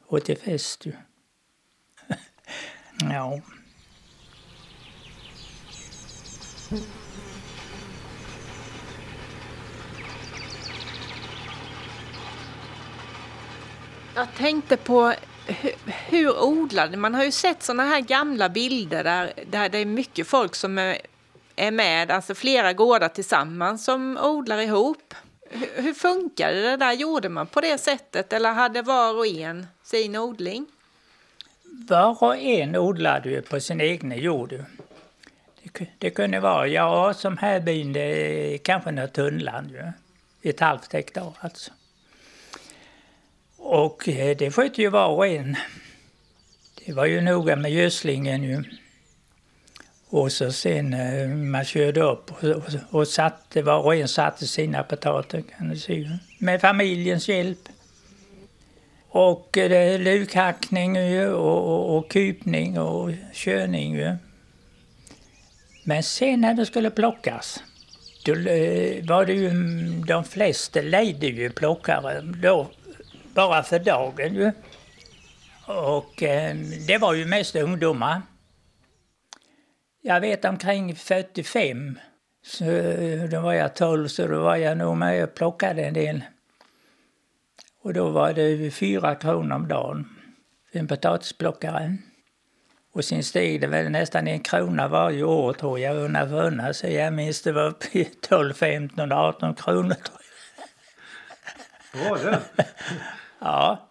Och 0.06 0.24
till 0.24 0.38
fest 0.38 0.86
ju. 0.86 0.92
ja. 3.12 3.40
Jag 14.14 14.34
tänkte 14.36 14.76
på 14.76 15.14
hur, 15.46 15.72
hur 15.86 16.42
odlade 16.42 16.96
man? 16.96 17.14
har 17.14 17.24
ju 17.24 17.30
sett 17.30 17.62
såna 17.62 17.84
här 17.84 18.00
gamla 18.00 18.48
bilder 18.48 19.04
där, 19.04 19.32
där 19.50 19.68
det 19.68 19.78
är 19.78 19.84
mycket 19.84 20.26
folk 20.26 20.54
som 20.54 20.78
är, 20.78 20.98
är 21.56 21.70
med, 21.70 22.10
alltså 22.10 22.34
flera 22.34 22.72
gårdar 22.72 23.08
tillsammans 23.08 23.84
som 23.84 24.18
odlar 24.22 24.58
ihop. 24.58 25.14
Hur, 25.50 25.82
hur 25.82 25.94
funkade 25.94 26.62
det 26.62 26.76
där? 26.76 26.92
Gjorde 26.92 27.28
man 27.28 27.46
på 27.46 27.60
det 27.60 27.78
sättet 27.78 28.32
eller 28.32 28.52
hade 28.52 28.82
var 28.82 29.14
och 29.14 29.26
en 29.26 29.66
sin 29.82 30.16
odling? 30.16 30.66
Var 31.88 32.22
och 32.22 32.36
en 32.36 32.76
odlade 32.76 33.30
ju 33.30 33.42
på 33.42 33.60
sin 33.60 33.80
egen 33.80 34.18
jord. 34.18 34.64
Det, 35.98 36.10
kunde 36.10 36.40
vara, 36.40 36.66
ja 36.66 37.14
som 37.14 37.38
här 37.38 37.60
byn, 37.60 37.92
det 37.92 38.58
kanske 38.64 38.90
något 38.90 39.12
tunnland 39.12 39.70
ju. 39.70 39.92
Ett 40.50 40.60
halvt 40.60 40.92
hektar 40.92 41.32
alltså. 41.40 41.70
Och 43.56 44.08
eh, 44.08 44.36
det 44.36 44.50
skötte 44.50 44.82
ju 44.82 44.88
var 44.88 45.08
och 45.08 45.26
en. 45.26 45.56
Det 46.86 46.92
var 46.92 47.06
ju 47.06 47.20
noga 47.20 47.56
med 47.56 47.72
gödslingen 47.72 48.42
ju. 48.42 48.64
Och 50.08 50.32
så 50.32 50.52
sen 50.52 50.94
eh, 50.94 51.28
man 51.28 51.64
körde 51.64 52.02
upp 52.02 52.32
och, 52.32 52.44
och, 52.44 52.64
och 52.90 53.08
satte, 53.08 53.62
var 53.62 53.78
och 53.78 53.94
en 53.94 54.08
satte 54.08 54.46
sina 54.46 54.82
potater 54.82 55.42
kan 55.58 55.68
du 55.68 55.76
se. 55.76 56.18
Med 56.38 56.60
familjens 56.60 57.28
hjälp. 57.28 57.68
Och 59.08 59.58
eh, 59.58 60.00
lukhackning 60.00 60.96
ju, 60.96 61.28
och, 61.28 61.68
och, 61.68 61.96
och 61.96 62.10
kupning 62.10 62.78
och 62.78 63.10
körning 63.32 63.94
ju. 63.94 64.16
Men 65.84 66.02
sen 66.02 66.40
när 66.40 66.54
det 66.54 66.66
skulle 66.66 66.90
plockas, 66.90 67.62
då 68.24 68.32
eh, 68.32 69.04
var 69.04 69.26
det 69.26 69.32
ju, 69.32 69.48
mm, 69.48 70.06
de 70.06 70.24
flesta 70.24 70.80
lejde 70.80 71.26
ju 71.26 71.50
plockare. 71.50 72.20
Då 72.20 72.70
bara 73.34 73.62
för 73.62 73.78
dagen 73.78 74.34
ju. 74.34 74.52
Och 75.66 76.22
eh, 76.22 76.56
det 76.86 76.98
var 76.98 77.14
ju 77.14 77.26
mest 77.26 77.56
ungdomar. 77.56 78.22
Jag 80.02 80.20
vet 80.20 80.44
omkring 80.44 80.96
45, 80.96 81.98
så 82.42 82.64
eh, 82.64 83.24
då 83.24 83.40
var 83.40 83.52
jag 83.52 83.76
12, 83.76 84.08
så 84.08 84.26
då 84.26 84.42
var 84.42 84.56
jag 84.56 84.78
nog 84.78 84.96
med 84.96 85.24
och 85.24 85.34
plockade 85.34 85.84
en 85.84 85.94
del. 85.94 86.24
Och 87.82 87.94
då 87.94 88.10
var 88.10 88.32
det 88.32 88.70
fyra 88.70 89.14
kronor 89.14 89.56
om 89.56 89.68
dagen 89.68 90.08
för 90.72 90.78
en 90.78 90.88
potatisplockare. 90.88 91.96
Och 92.94 93.04
sen 93.04 93.22
steg 93.22 93.60
det 93.60 93.66
väl 93.66 93.90
nästan 93.90 94.28
en 94.28 94.40
krona 94.40 94.88
varje 94.88 95.24
år 95.24 95.52
tror 95.52 95.78
jag 95.78 95.96
undan 95.96 96.28
för 96.28 96.46
undan. 96.46 96.74
Så 96.74 96.86
jag 96.86 97.12
minns 97.12 97.42
det 97.42 97.52
var 97.52 97.66
uppe 97.66 97.98
i 97.98 98.04
12, 98.04 98.54
15, 98.54 99.12
18 99.12 99.54
kronor 99.54 99.94
tror 99.94 100.18
jag. 101.92 102.10
Var 102.10 102.18
det? 102.18 102.40
Ja. 103.38 103.88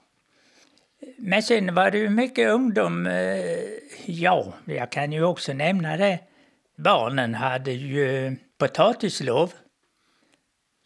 Men 1.17 1.43
sen 1.43 1.75
var 1.75 1.91
det 1.91 1.98
ju 1.98 2.10
mycket 2.10 2.50
ungdom. 2.50 3.08
Eh, 3.08 3.60
ja, 4.05 4.53
jag 4.65 4.91
kan 4.91 5.12
ju 5.12 5.24
också 5.24 5.53
nämna 5.53 5.98
det. 5.98 6.20
Barnen 6.77 7.36
hade 7.36 7.72
ju 7.72 8.36
potatislov. 8.58 9.53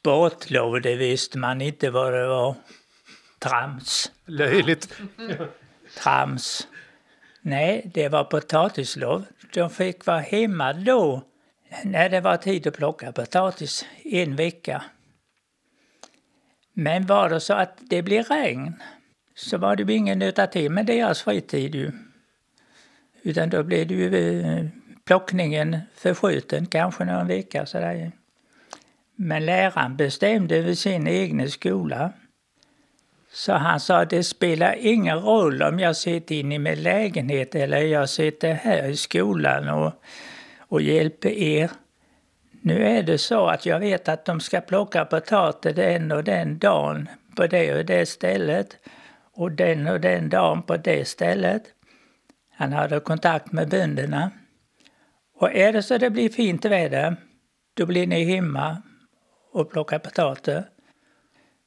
Båtlov, 0.04 0.82
det 0.82 0.96
visste 0.96 1.38
man 1.38 1.62
inte 1.62 1.90
vad 1.90 2.14
det 2.14 2.28
var. 2.28 2.56
Trams. 3.40 4.12
Löjligt. 4.26 4.90
Trams. 5.98 6.68
Nej, 7.48 7.92
det 7.94 8.10
var 8.10 8.24
potatislov. 8.24 9.26
De 9.54 9.70
fick 9.70 10.06
vara 10.06 10.20
hemma 10.20 10.74
då 10.74 11.22
när 11.84 12.10
det 12.10 12.22
var 12.22 12.38
tid 12.38 12.68
att 12.68 12.74
plocka 12.74 13.12
potatis, 13.12 13.86
en 14.04 14.36
vecka. 14.36 14.84
Men 16.74 17.06
var 17.06 17.30
det 17.30 17.40
så 17.40 17.54
att 17.54 17.78
det 17.80 18.02
blev 18.02 18.26
regn 18.26 18.74
så 19.36 19.58
var 19.58 19.76
det 19.76 19.84
ju 19.84 19.98
ingen 19.98 20.20
nytta 20.20 20.48
till 20.48 20.72
med 20.72 20.86
deras 20.86 21.22
fritid 21.22 21.76
ju. 21.76 21.92
Utan 23.22 23.50
då 23.50 23.64
blev 23.64 23.88
det 23.88 23.94
ju 23.94 24.42
eh, 24.42 24.66
plockningen 25.04 25.78
förskjuten, 25.96 26.66
kanske 26.66 27.06
någon 27.06 27.28
vecka 27.28 27.66
sådär. 27.66 28.12
Men 29.16 29.46
läraren 29.46 29.96
bestämde 29.96 30.62
vid 30.62 30.78
sin 30.78 31.08
egen 31.08 31.52
skola. 31.52 32.14
Så 33.36 33.54
han 33.54 33.80
sa 33.80 34.06
det 34.06 34.24
spelar 34.24 34.76
ingen 34.80 35.20
roll 35.20 35.62
om 35.62 35.80
jag 35.80 35.96
sitter 35.96 36.36
inne 36.36 36.56
i 36.56 36.60
min 36.60 36.84
lägenhet 36.84 37.56
eller 37.56 37.78
jag 37.78 38.10
sitter 38.10 38.54
här 38.54 38.90
i 38.90 38.96
skolan 38.96 39.70
och, 39.70 39.94
och 40.60 40.82
hjälper 40.82 41.30
er. 41.30 41.70
Nu 42.62 42.86
är 42.86 43.04
det 43.04 43.18
så 43.18 43.48
att 43.48 43.66
jag 43.66 43.80
vet 43.80 44.10
att 44.10 44.26
de 44.26 44.40
ska 44.40 44.62
plocka 44.62 45.06
potatis 45.06 45.76
den 45.76 46.12
och 46.12 46.24
den 46.24 46.58
dagen 46.58 47.10
på 47.36 47.48
det 47.48 47.78
och 47.78 47.86
det 47.86 48.06
stället 48.06 48.78
och 49.34 49.52
den 49.52 49.88
och 49.88 50.02
den 50.02 50.30
dagen 50.30 50.62
på 50.62 50.78
det 50.78 51.08
stället. 51.08 51.64
Han 52.52 52.74
hade 52.74 53.00
kontakt 53.00 53.52
med 53.52 53.70
bönderna. 53.70 54.32
Och 55.40 55.54
är 55.54 55.74
det 55.74 55.84
så 55.84 55.98
det 55.98 56.10
blir 56.10 56.30
fint 56.30 56.66
väder, 56.66 57.16
då 57.74 57.86
blir 57.86 58.08
ni 58.08 58.24
hemma 58.24 58.82
och 59.52 59.72
plockar 59.72 60.00
potatis. 60.00 60.64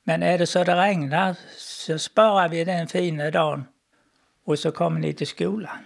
Men 0.08 0.22
är 0.22 0.38
det 0.38 0.46
så 0.46 0.64
det 0.64 0.76
regnar 0.76 1.36
så 1.56 1.98
sparar 1.98 2.48
vi 2.48 2.64
den 2.64 2.88
fina 2.88 3.30
dagen 3.30 3.64
och 4.44 4.58
så 4.58 4.72
kommer 4.72 5.00
ni 5.00 5.12
till 5.12 5.26
skolan. 5.26 5.78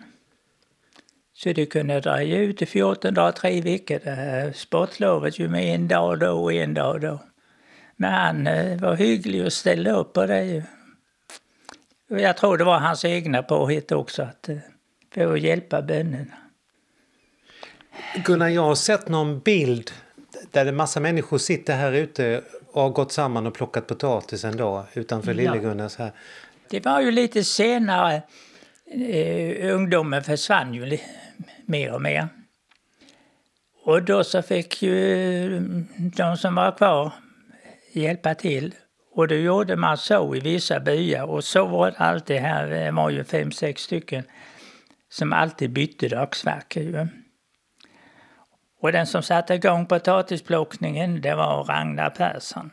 Så 1.35 1.53
det 1.53 1.67
kunde 1.67 2.01
dra 2.01 2.23
ut 2.23 2.63
i 2.63 2.67
14 2.67 3.15
dagar, 3.15 3.33
tre 3.33 3.61
veckor 3.61 4.01
det 4.05 4.11
här 4.11 4.53
sportlovet 4.53 5.39
ju 5.39 5.49
med 5.49 5.75
en 5.75 5.89
dag 5.89 6.19
då 6.19 6.31
och 6.31 6.53
en 6.53 6.75
dag 6.75 7.01
då. 7.01 7.19
Men 7.97 8.47
eh, 8.47 8.69
han 8.69 8.79
var 8.79 8.97
hygglig 8.97 9.45
och 9.45 9.53
ställde 9.53 9.91
upp 9.91 10.13
på 10.13 10.27
det 10.27 10.45
ju. 10.45 10.63
Jag 12.09 12.37
tror 12.37 12.59
det 12.59 12.65
var 12.65 12.79
hans 12.79 13.05
egna 13.05 13.43
påhitt 13.43 13.93
också, 13.93 14.23
att, 14.23 14.49
eh, 14.49 14.57
för 15.15 15.35
att 15.35 15.41
hjälpa 15.41 15.83
bönderna. 15.83 16.37
Gunnar, 18.25 18.49
jag 18.49 18.63
har 18.63 18.75
sett 18.75 19.09
någon 19.09 19.41
bild 19.41 19.91
där 20.51 20.67
en 20.67 20.77
massa 20.77 21.01
människor 21.01 21.39
sitter 21.39 21.77
här 21.77 21.93
ute 21.93 22.43
har 22.75 22.91
gått 22.91 23.13
samman 23.13 23.47
och 23.47 23.55
plockat 23.55 23.87
potatis 23.87 24.45
en 24.45 24.57
dag 24.57 24.85
utanför. 24.95 25.35
Lillegunnars 25.35 25.97
här. 25.97 26.13
Det 26.71 26.85
var 26.85 27.01
ju 27.01 27.11
lite 27.11 27.45
senare. 27.45 28.23
Eh, 29.09 29.75
ungdomen 29.75 30.23
försvann 30.23 30.75
ju 30.75 30.99
mer 31.67 31.95
och 31.95 32.03
mer. 32.03 32.29
Och 33.85 34.03
då 34.03 34.25
så 34.25 34.43
fick 34.43 34.83
ju 34.83 35.61
de 36.17 36.37
som 36.37 36.55
var 36.55 36.77
kvar 36.77 37.13
hjälpa 37.93 38.35
till. 38.35 38.75
Och 39.15 39.29
då 39.29 39.35
gjorde 39.35 39.77
man 39.77 39.99
så 39.99 40.37
i 40.37 40.41
vissa 40.41 40.81
byar 40.81 41.25
och 41.25 41.45
så 41.45 41.67
var 41.67 41.91
det 41.91 41.97
alltid 41.97 42.37
här, 42.37 42.67
det 42.67 42.91
var 42.91 43.11
ju 43.11 43.25
fem, 43.25 43.53
sex 43.53 43.83
stycken 43.83 44.25
som 45.09 45.33
alltid 45.33 45.71
bytte 45.71 46.09
dagsverke. 46.09 47.09
Och 48.83 48.93
den 48.93 49.07
som 49.07 49.23
satte 49.23 49.55
igång 49.55 49.87
potatisplockningen 49.87 51.21
det 51.21 51.35
var 51.35 51.65
Ragnar 51.65 52.11
Persson. 52.11 52.71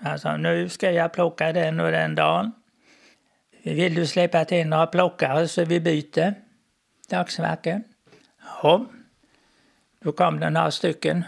Alltså 0.00 0.36
nu 0.36 0.68
ska 0.68 0.90
jag 0.90 1.12
plocka 1.12 1.52
den 1.52 1.80
och 1.80 1.90
den 1.90 2.14
dagen. 2.14 2.52
Vill 3.62 3.94
du 3.94 4.06
släppa 4.06 4.44
till 4.44 4.66
några 4.66 4.86
plockare 4.86 5.48
så 5.48 5.64
vi 5.64 5.80
byter 5.80 6.34
dagsverke? 7.08 7.82
Ja, 8.62 8.86
då 10.02 10.12
kom 10.12 10.40
det 10.40 10.50
några 10.50 10.70
stycken. 10.70 11.24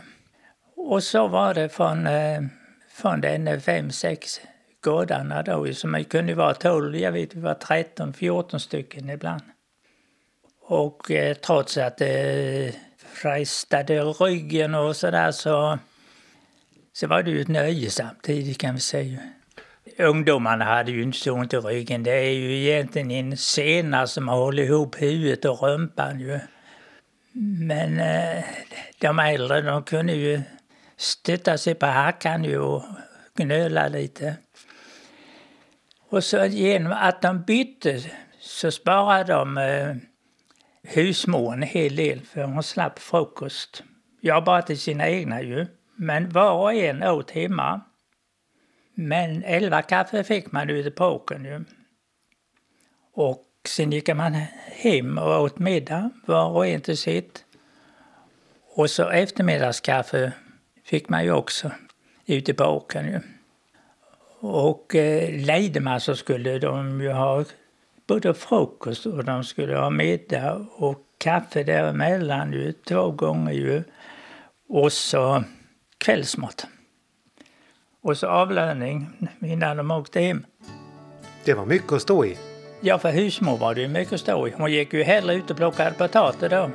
Och 0.76 1.02
så 1.02 1.28
var 1.28 1.54
det 1.54 1.68
från, 1.68 2.06
eh, 2.06 2.40
från 2.90 3.20
den 3.20 3.60
fem, 3.60 3.90
sex 3.90 4.40
gårdarna 4.80 5.42
då, 5.42 5.72
som 5.72 6.04
kunde 6.04 6.34
vara 6.34 6.54
tolv, 6.54 6.96
jag 6.96 7.12
vet 7.12 7.30
det 7.30 7.40
var 7.40 7.54
13, 7.54 8.12
14 8.12 8.60
stycken 8.60 9.10
ibland. 9.10 9.42
Och 10.60 11.10
eh, 11.10 11.34
trots 11.34 11.76
att 11.76 12.00
eh, 12.00 12.74
frestade 13.22 14.00
ryggen 14.00 14.74
och 14.74 14.96
sådär 14.96 15.30
så, 15.30 15.78
så 16.92 17.06
var 17.06 17.22
det 17.22 17.30
ju 17.30 17.40
ett 17.40 17.48
nöje 17.48 17.90
samtidigt 17.90 18.58
kan 18.58 18.74
vi 18.74 18.80
säga. 18.80 19.18
ungdomarna 19.98 20.64
hade 20.64 20.92
ju 20.92 21.02
inte 21.02 21.18
så 21.18 21.32
ont 21.32 21.54
i 21.54 21.56
ryggen. 21.56 22.02
Det 22.02 22.10
är 22.10 22.32
ju 22.32 22.56
egentligen 22.56 23.10
en 23.10 23.36
sena 23.36 24.06
som 24.06 24.28
håller 24.28 24.62
ihop 24.62 25.02
huvudet 25.02 25.44
och 25.44 25.62
rumpan 25.62 26.20
ju. 26.20 26.40
Men 27.60 28.00
eh, 28.00 28.44
de 28.98 29.18
äldre 29.18 29.60
de 29.60 29.82
kunde 29.82 30.12
ju 30.12 30.42
stötta 30.96 31.58
sig 31.58 31.74
på 31.74 31.86
hackan 31.86 32.44
ju 32.44 32.58
och 32.58 32.84
gnöla 33.34 33.88
lite. 33.88 34.36
Och 36.08 36.24
så 36.24 36.44
genom 36.44 36.92
att 36.92 37.22
de 37.22 37.42
bytte 37.42 38.00
så 38.40 38.70
sparade 38.70 39.32
de 39.32 39.58
eh, 39.58 39.96
husmor 40.86 41.52
en 41.52 41.62
hel 41.62 41.96
del 41.96 42.20
för 42.20 42.42
hon 42.42 42.62
slapp 42.62 42.98
frukost. 42.98 43.82
Ja, 44.20 44.40
bara 44.40 44.62
till 44.62 44.80
sina 44.80 45.08
egna 45.08 45.42
ju. 45.42 45.66
Men 45.96 46.28
var 46.28 46.52
och 46.52 46.74
en 46.74 47.02
åt 47.02 47.30
hemma. 47.30 47.80
Men 48.94 49.42
elva 49.42 49.82
kaffe 49.82 50.24
fick 50.24 50.52
man 50.52 50.70
ute 50.70 50.90
på 50.90 51.04
åkern 51.04 51.44
ju. 51.44 51.64
Och 53.12 53.44
sen 53.68 53.92
gick 53.92 54.16
man 54.16 54.32
hem 54.66 55.18
och 55.18 55.42
åt 55.42 55.58
middag, 55.58 56.10
var 56.26 56.50
och 56.50 56.66
en 56.66 56.80
till 56.80 56.98
sitt. 56.98 57.44
Och 58.74 58.90
så 58.90 59.08
eftermiddagskaffe 59.08 60.32
fick 60.84 61.08
man 61.08 61.24
ju 61.24 61.32
också 61.32 61.70
ute 62.26 62.54
på 62.54 62.64
åkern 62.64 63.06
ju. 63.06 63.20
Och 64.40 64.94
eh, 64.94 65.44
lejde 65.44 65.80
man 65.80 66.00
så 66.00 66.16
skulle 66.16 66.58
de 66.58 67.00
ju 67.00 67.10
ha 67.10 67.44
både 68.06 68.34
frukost 68.34 69.06
och 69.06 69.24
de 69.24 69.44
skulle 69.44 69.76
ha 69.76 69.90
middag 69.90 70.66
och 70.76 71.02
kaffe 71.18 71.62
däremellan 71.62 72.52
ju, 72.52 72.72
två 72.72 73.10
gånger 73.10 73.52
ju. 73.52 73.84
Och 74.68 74.92
så 74.92 75.44
kvällsmat. 75.98 76.66
Och 78.02 78.16
så 78.16 78.26
avlöning 78.26 79.06
innan 79.40 79.76
de 79.76 79.90
åkte 79.90 80.20
hem. 80.20 80.46
Det 81.44 81.54
var 81.54 81.66
mycket 81.66 81.92
att 81.92 82.02
stå 82.02 82.24
i. 82.24 82.38
Ja, 82.80 82.98
för 82.98 83.10
husmor 83.10 83.56
var 83.56 83.74
det 83.74 83.80
ju 83.80 83.88
mycket 83.88 84.12
att 84.12 84.20
stå 84.20 84.48
i. 84.48 84.52
Hon 84.56 84.72
gick 84.72 84.92
ju 84.92 85.02
hellre 85.02 85.34
ut 85.34 85.50
och 85.50 85.56
plockade 85.56 85.90
potatis 85.90 86.50
då. 86.50 86.70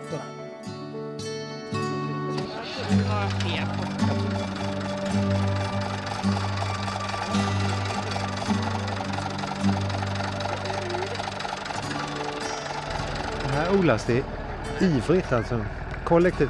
Odlas 13.81 14.03
det 14.05 14.23
ivrigt 14.79 15.33
alltså. 15.33 15.59
Kollektivt. 16.03 16.49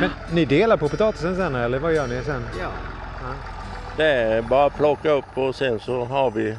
Men 0.00 0.10
ni 0.32 0.44
delar 0.44 0.76
på 0.76 0.88
potatisen 0.88 1.36
sen 1.36 1.54
eller 1.54 1.78
vad 1.78 1.92
gör 1.94 2.06
ni 2.06 2.22
sen? 2.24 2.44
Ja. 2.60 2.68
Det 3.96 4.04
är 4.06 4.42
bara 4.42 4.64
att 4.66 4.76
plocka 4.76 5.10
upp 5.10 5.38
och 5.38 5.54
sen 5.54 5.80
så 5.80 6.04
har 6.04 6.30
vi 6.30 6.56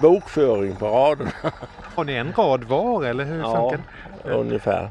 bokföring 0.00 0.76
på 0.76 0.86
raderna. 0.86 1.30
Har 1.94 2.04
ni 2.04 2.12
en 2.14 2.32
rad 2.32 2.64
var 2.64 3.04
eller 3.04 3.24
hur 3.24 3.38
Ja, 3.40 3.70
funkar 3.70 3.80
det? 4.24 4.30
ungefär. 4.32 4.90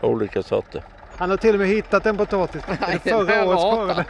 Olika 0.00 0.42
sorter. 0.42 0.82
Han 1.16 1.30
har 1.30 1.36
till 1.36 1.54
och 1.54 1.60
med 1.60 1.68
hittat 1.68 2.06
en 2.06 2.16
potatis. 2.16 2.62
Nej, 2.80 2.98
Förra 3.04 3.44
årets 3.44 3.62
skörd. 3.96 4.06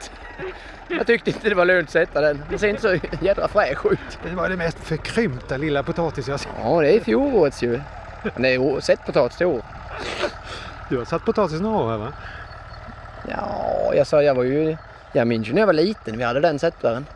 Jag 0.88 1.06
tyckte 1.06 1.30
inte 1.30 1.48
det 1.48 1.54
var 1.54 1.64
lönt 1.64 1.88
att 1.88 1.92
sätta 1.92 2.20
den. 2.20 2.42
Den 2.50 2.58
ser 2.58 2.68
inte 2.68 2.82
så 2.82 2.98
jädra 3.25 3.48
fräsch 3.48 3.87
ut. 3.92 4.18
Det 4.30 4.37
var 4.37 4.48
det 4.48 4.56
mest 4.56 4.78
förkrympta 4.78 5.56
lilla 5.56 5.82
potatis 5.82 6.28
jag 6.28 6.40
sett. 6.40 6.52
Ja, 6.62 6.81
det 6.81 6.96
är 6.96 7.00
fjolårets 7.00 7.62
ju. 7.62 7.81
Men 8.22 8.42
det 8.42 8.48
är 8.48 8.81
sett 8.81 9.07
potatis 9.07 9.40
i 9.40 9.44
år. 9.44 9.62
Du 10.88 10.98
har 10.98 11.04
satt 11.04 11.24
potatis 11.24 11.61
några 11.61 11.78
år 11.78 11.90
här 11.90 11.98
va? 11.98 12.12
Ja, 13.28 13.94
jag 13.94 14.07
sa 14.07 14.22
jag 14.22 14.35
var 14.35 14.44
ju... 14.44 14.76
Jag 15.12 15.26
minns 15.26 15.48
ju 15.48 15.52
när 15.52 15.61
jag 15.61 15.66
var 15.66 15.72
liten. 15.72 16.18
Vi 16.18 16.24
hade 16.24 16.40
den 16.40 16.59
sättaren. 16.59 17.07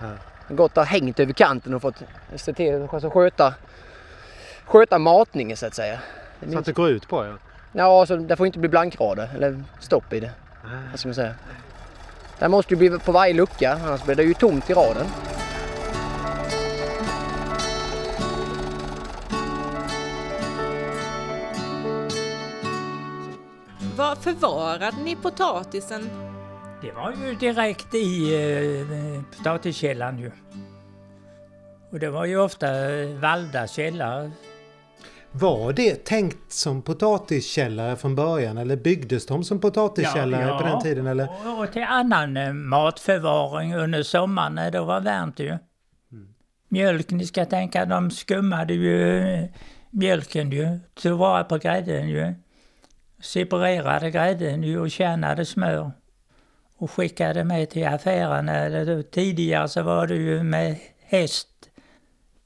Ja. 0.00 0.06
Gått 0.48 0.76
och 0.76 0.84
hängt 0.84 1.20
över 1.20 1.32
kanten 1.32 1.74
och 1.74 1.82
fått 1.82 2.02
se 2.36 2.52
till 2.52 2.88
att 2.92 3.12
sköta, 3.12 3.54
sköta 4.64 4.98
matningen 4.98 5.56
så 5.56 5.66
att 5.66 5.74
säga. 5.74 5.98
Så 6.52 6.58
att 6.58 6.64
det 6.64 6.72
går 6.72 6.90
ut 6.90 7.08
på 7.08 7.26
ja. 7.26 7.32
Ja, 7.72 8.06
så 8.06 8.16
det 8.16 8.36
får 8.36 8.46
inte 8.46 8.58
bli 8.58 8.68
blankrader 8.68 9.28
eller 9.34 9.62
stopp 9.78 10.12
i 10.12 10.20
det. 10.20 10.30
Vad 10.90 10.98
ska 11.00 11.08
man 11.08 11.14
säga? 11.14 11.34
Det 12.38 12.48
måste 12.48 12.74
ju 12.74 12.78
bli 12.78 12.98
på 12.98 13.12
varje 13.12 13.34
lucka, 13.34 13.78
annars 13.84 14.04
blir 14.04 14.14
det 14.14 14.22
ju 14.22 14.34
tomt 14.34 14.70
i 14.70 14.74
raden. 14.74 15.06
Var 24.00 24.16
förvarade 24.16 24.96
ni 25.04 25.16
potatisen? 25.16 26.10
Det 26.82 26.92
var 26.92 27.12
ju 27.12 27.34
direkt 27.34 27.94
i 27.94 28.34
eh, 28.34 29.36
potatiskällaren 29.36 30.18
ju. 30.18 30.30
Och 31.90 31.98
det 31.98 32.10
var 32.10 32.24
ju 32.24 32.40
ofta 32.40 32.92
eh, 32.92 33.08
valda 33.08 33.66
källare. 33.66 34.30
Var 35.32 35.72
det 35.72 36.04
tänkt 36.04 36.52
som 36.52 36.82
potatiskällare 36.82 37.96
från 37.96 38.14
början 38.14 38.58
eller 38.58 38.76
byggdes 38.76 39.26
de 39.26 39.44
som 39.44 39.60
potatiskällare 39.60 40.58
på 40.58 40.66
den 40.66 40.80
tiden? 40.80 41.06
Eller? 41.06 41.28
Och, 41.46 41.60
och 41.60 41.72
till 41.72 41.82
annan 41.82 42.36
eh, 42.36 42.52
matförvaring 42.52 43.74
under 43.74 44.02
sommaren 44.02 44.54
när 44.54 44.70
det 44.70 44.80
var 44.80 45.00
varmt 45.00 45.38
ju. 45.38 45.58
Mjölk, 46.68 47.10
ni 47.10 47.26
ska 47.26 47.44
tänka, 47.44 47.84
de 47.84 48.10
skummade 48.10 48.74
ju 48.74 49.18
eh, 49.18 49.48
mjölken 49.90 50.50
ju, 50.50 50.78
tog 50.94 51.18
vara 51.18 51.44
på 51.44 51.58
grädden 51.58 52.08
ju. 52.08 52.34
Separerade 53.20 54.10
grädden 54.10 54.64
ur 54.64 54.80
och 54.80 54.90
kärnade 54.90 55.46
smör. 55.46 55.90
Och 56.76 56.90
skickade 56.90 57.44
med 57.44 57.70
till 57.70 57.86
affären. 57.86 59.04
Tidigare 59.10 59.68
så 59.68 59.82
var 59.82 60.06
det 60.06 60.16
ju 60.16 60.42
med 60.42 60.76
häst 61.00 61.70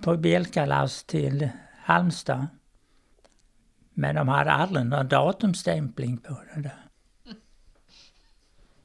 på 0.02 0.16
bjälkalast 0.16 1.06
till 1.06 1.48
Halmstad. 1.82 2.46
Men 3.94 4.14
de 4.14 4.28
hade 4.28 4.52
aldrig 4.52 4.86
någon 4.86 5.08
datumstämpling 5.08 6.18
på 6.18 6.40
det 6.54 6.60
där. 6.60 6.84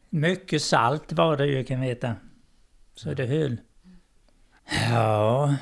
Mycket 0.10 0.62
salt 0.62 1.14
var 1.14 1.38
det 1.38 1.46
ju 1.46 1.64
kan 1.64 1.82
veta. 1.82 2.16
Så 2.96 3.14
det 3.14 3.26
höll. 3.26 3.58
Ja, 4.92 5.56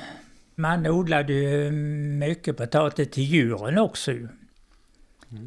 man 0.54 0.86
odlade 0.86 1.32
ju 1.32 1.70
mycket 1.70 2.56
potatis 2.56 3.10
till 3.10 3.22
djuren 3.22 3.78
också 3.78 4.12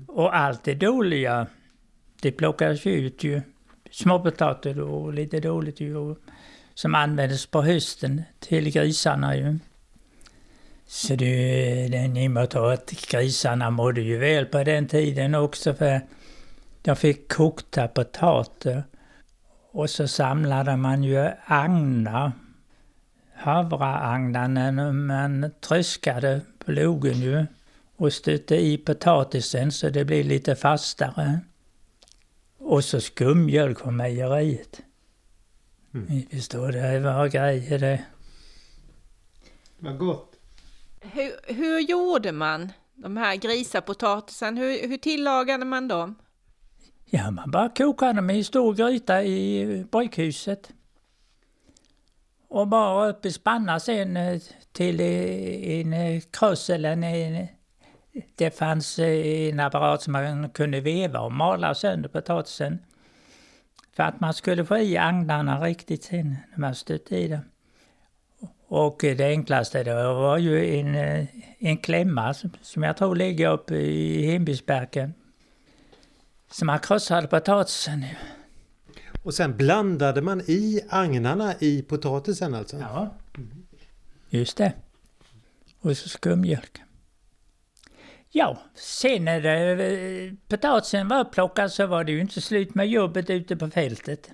och 0.08 0.36
allt 0.36 0.64
det 0.64 0.74
dåliga, 0.74 1.48
det 2.22 2.32
plockades 2.32 2.86
ju 2.86 2.92
ut 2.92 3.24
ju. 3.24 3.42
Småpotatis 3.92 4.78
och 4.78 5.14
lite 5.14 5.40
dåligt 5.40 5.80
ju. 5.80 5.96
Och, 5.96 6.18
som 6.74 6.96
användes 6.96 7.46
på 7.46 7.62
hösten 7.62 8.22
till 8.40 8.72
grisarna 8.72 9.36
ju. 9.36 9.60
Så 10.86 11.16
det, 11.16 11.88
den 11.88 12.18
i 12.18 12.28
och 12.28 12.32
med 12.32 12.56
att 12.56 12.92
grisarna 13.12 13.70
mådde 13.70 14.02
ju 14.02 14.18
väl 14.18 14.46
på 14.46 14.64
den 14.64 14.88
tiden 14.88 15.36
också 15.36 15.74
för 15.74 16.02
de 16.82 16.96
fick 16.96 17.32
kokta 17.32 17.88
potater. 17.88 18.84
Och 19.72 19.90
så 19.90 20.08
samlade 20.08 20.78
man 20.78 21.04
ju 21.04 21.30
agnar, 21.46 22.32
havreagnar 23.36 24.48
när 24.48 24.92
man 24.92 25.52
tröskade 25.62 26.42
plogen 26.66 27.22
ju 27.22 27.46
och 28.02 28.14
stötte 28.14 28.56
i 28.56 28.78
potatisen 28.78 29.72
så 29.72 29.90
det 29.90 30.06
blev 30.06 30.26
lite 30.26 30.56
fastare. 30.56 31.40
Och 32.58 32.84
så 32.84 33.02
skummjölk 33.02 33.80
från 33.80 33.98
mejeriet. 33.98 34.82
Mm. 35.94 36.24
Förstår, 36.32 36.72
det 36.72 37.00
var 37.00 37.28
grejer 37.28 37.80
det. 37.80 38.06
Vad 39.80 39.98
gott. 39.98 40.36
Hur, 41.02 41.54
hur 41.54 41.80
gjorde 41.80 42.32
man 42.32 42.72
de 42.96 43.18
här 43.18 43.36
grisapotatisen? 43.36 44.58
Hur, 44.58 44.88
hur 44.88 44.98
tillagade 44.98 45.66
man 45.66 45.88
dem? 45.88 46.16
Ja, 47.06 47.32
man 47.32 47.52
bara 47.52 47.70
kokade 47.70 48.14
dem 48.14 48.30
i 48.30 48.44
stor 48.44 48.74
gryta 48.74 49.24
i 49.24 49.86
bryghuset. 49.92 50.72
Och 52.48 52.68
bara 52.68 53.10
upp 53.10 53.26
i 53.26 53.32
spanna 53.32 53.80
sen 53.80 54.18
eh, 54.18 54.42
till 54.72 55.00
en 55.02 56.22
kross 56.22 56.70
eller 56.70 56.92
en, 56.92 57.04
en... 57.04 57.48
Det 58.36 58.52
fanns 58.52 59.00
eh, 59.00 59.50
en 59.50 59.60
apparat 59.60 60.02
som 60.02 60.14
man 60.14 60.50
kunde 60.50 60.82
veva 60.82 61.20
och 61.20 61.32
mala 61.32 61.76
sönder 61.76 62.10
potatisen. 62.10 62.80
För 63.96 64.04
att 64.04 64.20
man 64.20 64.34
skulle 64.34 64.66
få 64.66 64.78
i 64.78 64.98
agnarna 64.98 65.62
riktigt 65.62 66.04
sen 66.04 66.38
när 66.52 66.60
man 66.60 66.76
stötte 66.76 67.18
i 67.18 67.28
dem. 67.28 67.42
Och 68.68 68.98
det 69.02 69.26
enklaste 69.26 69.84
då 69.84 70.14
var 70.14 70.38
ju 70.38 70.80
en, 70.80 70.96
eh, 70.96 71.26
en 71.60 71.78
klämma 71.78 72.34
som, 72.62 72.84
jag 72.84 72.98
tror 72.98 73.16
ligger 73.16 73.52
uppe 73.52 73.76
i 73.76 74.32
Hembysbergen. 74.32 75.14
Så 76.52 76.66
man 76.66 76.80
krossade 76.80 77.28
potatisen. 77.28 78.06
Och 79.24 79.34
sen 79.34 79.58
blandade 79.58 80.22
man 80.22 80.42
i 80.42 80.82
agnarna 80.90 81.54
i 81.60 81.82
potatisen 81.82 82.54
alltså? 82.54 82.78
Ja. 82.78 83.14
Just 84.30 84.58
det. 84.58 84.74
Och 85.82 85.98
så 85.98 86.10
skummjölk. 86.10 86.82
Ja, 88.34 88.58
sen 88.74 89.26
när 89.26 89.42
det, 89.42 90.36
potatisen 90.48 91.08
var 91.08 91.20
upplockad 91.20 91.72
så 91.72 91.88
var 91.88 92.04
det 92.04 92.12
ju 92.12 92.22
inte 92.22 92.42
slut 92.42 92.76
med 92.76 92.88
jobbet 92.88 93.30
ute 93.30 93.56
på 93.56 93.70
fältet. 93.70 94.32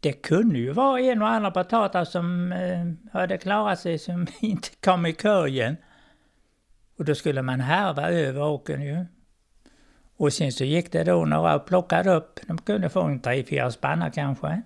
det 0.00 0.12
kunde 0.12 0.58
ju 0.58 0.72
vara 0.72 1.00
en 1.00 1.22
och 1.22 1.28
annan 1.28 1.52
potatis 1.52 2.08
som 2.08 2.52
eh, 2.52 3.10
hade 3.12 3.38
klarat 3.38 3.80
sig 3.80 3.98
som 3.98 4.26
inte 4.40 4.68
kom 4.80 5.06
i 5.06 5.12
korgen. 5.12 5.76
Och 6.98 7.04
då 7.04 7.14
skulle 7.14 7.42
man 7.42 7.60
härva 7.60 8.10
över 8.10 8.42
åkern 8.42 8.82
ju. 8.82 9.06
Och 10.16 10.32
sen 10.32 10.52
så 10.52 10.64
gick 10.64 10.92
det 10.92 11.04
då 11.04 11.24
några 11.24 11.56
och 11.56 11.66
plockade 11.66 12.10
upp. 12.10 12.40
De 12.46 12.58
kunde 12.58 12.88
få 12.88 13.02
en 13.02 13.20
tre, 13.20 13.44
fyra 13.44 13.70
spannar 13.70 14.10
kanske. 14.10 14.62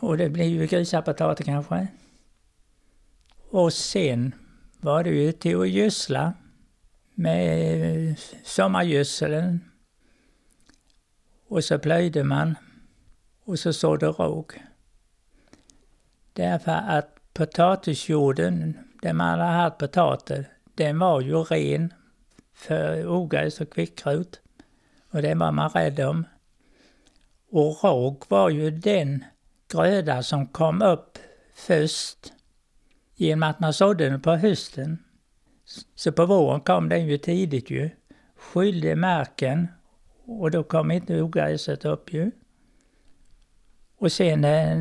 Och 0.00 0.16
det 0.16 0.28
blev 0.28 0.46
ju 0.46 0.66
grisapotatis 0.66 1.46
kanske. 1.46 1.86
Och 3.50 3.72
sen 3.72 4.34
var 4.80 5.04
det 5.04 5.10
ju 5.10 5.32
till 5.32 5.60
att 5.60 5.68
gödsla 5.68 6.32
med 7.18 8.08
eh, 8.08 8.16
sommargödseln. 8.44 9.60
Och 11.48 11.64
så 11.64 11.78
plöjde 11.78 12.24
man 12.24 12.54
och 13.44 13.58
så 13.58 13.72
sådde 13.72 14.06
råg. 14.06 14.62
Därför 16.32 16.72
att 16.72 17.34
potatisjorden, 17.34 18.78
där 19.02 19.12
man 19.12 19.28
hade 19.28 19.52
haft 19.52 19.78
potatis, 19.78 20.46
den 20.74 20.98
var 20.98 21.20
ju 21.20 21.34
ren 21.34 21.92
för 22.54 23.08
ogräs 23.08 23.60
och 23.60 23.72
kvickrot. 23.72 24.40
Och 25.10 25.22
den 25.22 25.38
var 25.38 25.52
man 25.52 25.70
rädd 25.70 26.00
om. 26.00 26.26
Och 27.50 27.84
råg 27.84 28.24
var 28.28 28.50
ju 28.50 28.70
den 28.70 29.24
gröda 29.72 30.22
som 30.22 30.46
kom 30.46 30.82
upp 30.82 31.18
först 31.54 32.32
genom 33.14 33.42
att 33.42 33.60
man 33.60 33.74
sådde 33.74 34.10
den 34.10 34.20
på 34.20 34.36
hösten. 34.36 34.98
Så 35.94 36.12
på 36.12 36.26
våren 36.26 36.60
kom 36.60 36.88
den 36.88 37.06
ju 37.06 37.18
tidigt 37.18 37.70
ju. 37.70 37.90
Skyllde 38.36 38.96
marken 38.96 39.68
och 40.26 40.50
då 40.50 40.62
kom 40.62 40.90
inte 40.90 41.22
ogräset 41.22 41.84
upp 41.84 42.12
ju. 42.12 42.30
Och 43.98 44.12
sen 44.12 44.44
eh, 44.44 44.78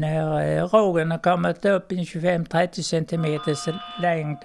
när 0.00 0.56
eh, 0.56 0.68
rågen 0.68 1.10
har 1.10 1.18
kommit 1.18 1.64
upp 1.64 1.92
i 1.92 1.96
25-30 1.96 2.82
centimeters 2.82 3.68
längd 4.02 4.38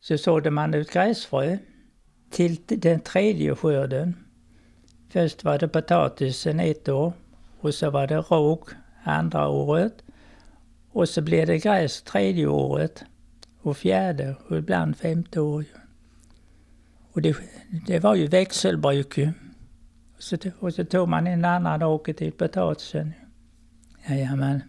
så 0.00 0.18
sådde 0.18 0.50
man 0.50 0.74
ut 0.74 0.92
gräsfrö 0.92 1.58
till 2.30 2.58
den 2.66 3.00
tredje 3.00 3.54
skörden. 3.54 4.16
Först 5.10 5.44
var 5.44 5.58
det 5.58 5.68
potatisen 5.68 6.60
ett 6.60 6.88
år 6.88 7.12
och 7.60 7.74
så 7.74 7.90
var 7.90 8.06
det 8.06 8.16
råg 8.16 8.68
andra 9.04 9.48
året. 9.48 10.02
Och 10.92 11.08
så 11.08 11.22
blev 11.22 11.46
det 11.46 11.58
gräs 11.58 12.02
tredje 12.02 12.46
året 12.46 13.04
och 13.62 13.76
fjärde 13.76 14.36
och 14.48 14.58
ibland 14.58 14.96
femte 14.96 15.40
år. 15.40 15.64
Och 17.12 17.22
det, 17.22 17.36
det 17.86 17.98
var 17.98 18.14
ju 18.14 18.26
växelbruk 18.26 19.18
ju. 19.18 19.32
Och 20.16 20.22
så, 20.22 20.36
och 20.58 20.74
så 20.74 20.84
tog 20.84 21.08
man 21.08 21.26
en 21.26 21.44
annan 21.44 21.82
åker 21.82 22.12
till 22.12 22.32
potatisen. 22.32 23.12
Jajamän. 24.08 24.62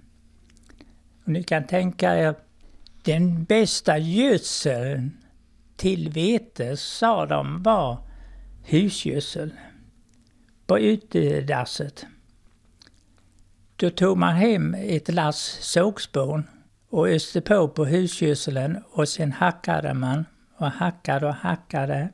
Och 1.24 1.32
ni 1.32 1.44
kan 1.44 1.68
tänka 1.68 2.18
er 2.18 2.36
den 3.04 3.44
bästa 3.44 3.98
gödseln 3.98 5.18
till 5.76 6.10
vete 6.10 6.78
sa 6.78 7.26
de 7.26 7.64
var 7.64 7.98
husgödsel 8.64 9.52
på 10.66 10.80
utedasset. 10.80 12.06
Då 13.76 13.90
tog 13.90 14.18
man 14.18 14.36
hem 14.36 14.74
ett 14.74 15.14
lass 15.14 15.58
sågspån 15.62 16.44
och 16.90 17.10
öste 17.10 17.42
på 17.42 17.68
på 17.68 17.86
husgödseln 17.86 18.78
och 18.92 19.10
sen 19.10 19.32
hackade 19.32 19.94
man 19.94 20.26
och 20.58 20.72
hackade 20.72 21.28
och 21.28 21.34
hackade 21.34 22.10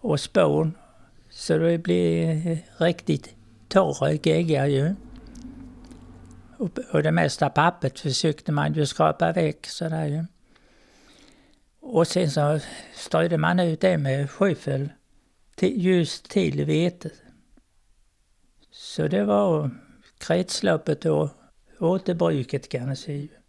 och 0.00 0.20
spån 0.20 0.74
så 1.30 1.58
det 1.58 1.78
blev 1.78 2.46
eh, 2.46 2.58
riktigt 2.76 3.34
torra 3.68 4.12
gegga 4.12 4.66
ju. 4.66 4.94
Och 6.92 7.02
det 7.02 7.12
mesta 7.12 7.50
pappret 7.50 8.00
försökte 8.00 8.52
man 8.52 8.72
ju 8.72 8.86
skrapa 8.86 9.32
väck 9.32 9.66
sådär 9.66 10.06
ju. 10.06 10.24
Och 11.80 12.08
sen 12.08 12.30
så 12.30 12.60
strödde 12.94 13.38
man 13.38 13.60
ut 13.60 13.80
det 13.80 13.98
med 13.98 14.30
skyffel 14.30 14.88
till, 15.54 15.84
just 15.84 16.30
till 16.30 16.64
vetet. 16.64 17.12
Så 18.70 19.08
det 19.08 19.24
var 19.24 19.70
kretsloppet 20.18 21.04
och 21.04 21.28
återbruket 21.78 22.68
kan 22.68 22.86
man 22.86 22.96
säga. 22.96 23.41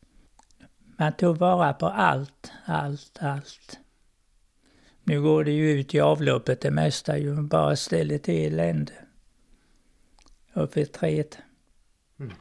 Man 1.04 1.14
tog 1.14 1.38
vara 1.38 1.74
på 1.74 1.88
allt, 1.88 2.52
allt, 2.66 3.18
allt. 3.22 3.80
Nu 5.04 5.22
går 5.22 5.44
det 5.44 5.52
ju 5.52 5.72
ut 5.72 5.96
i 5.96 6.00
avloppet 6.00 6.62
det 6.62 6.72
mesta 6.72 7.18
ju, 7.18 7.42
bara 7.42 7.76
ställer 7.76 8.18
till 8.18 8.54
elände. 8.54 8.94
Uppe 10.54 10.86
i. 10.86 11.38
Mm. 12.20 12.34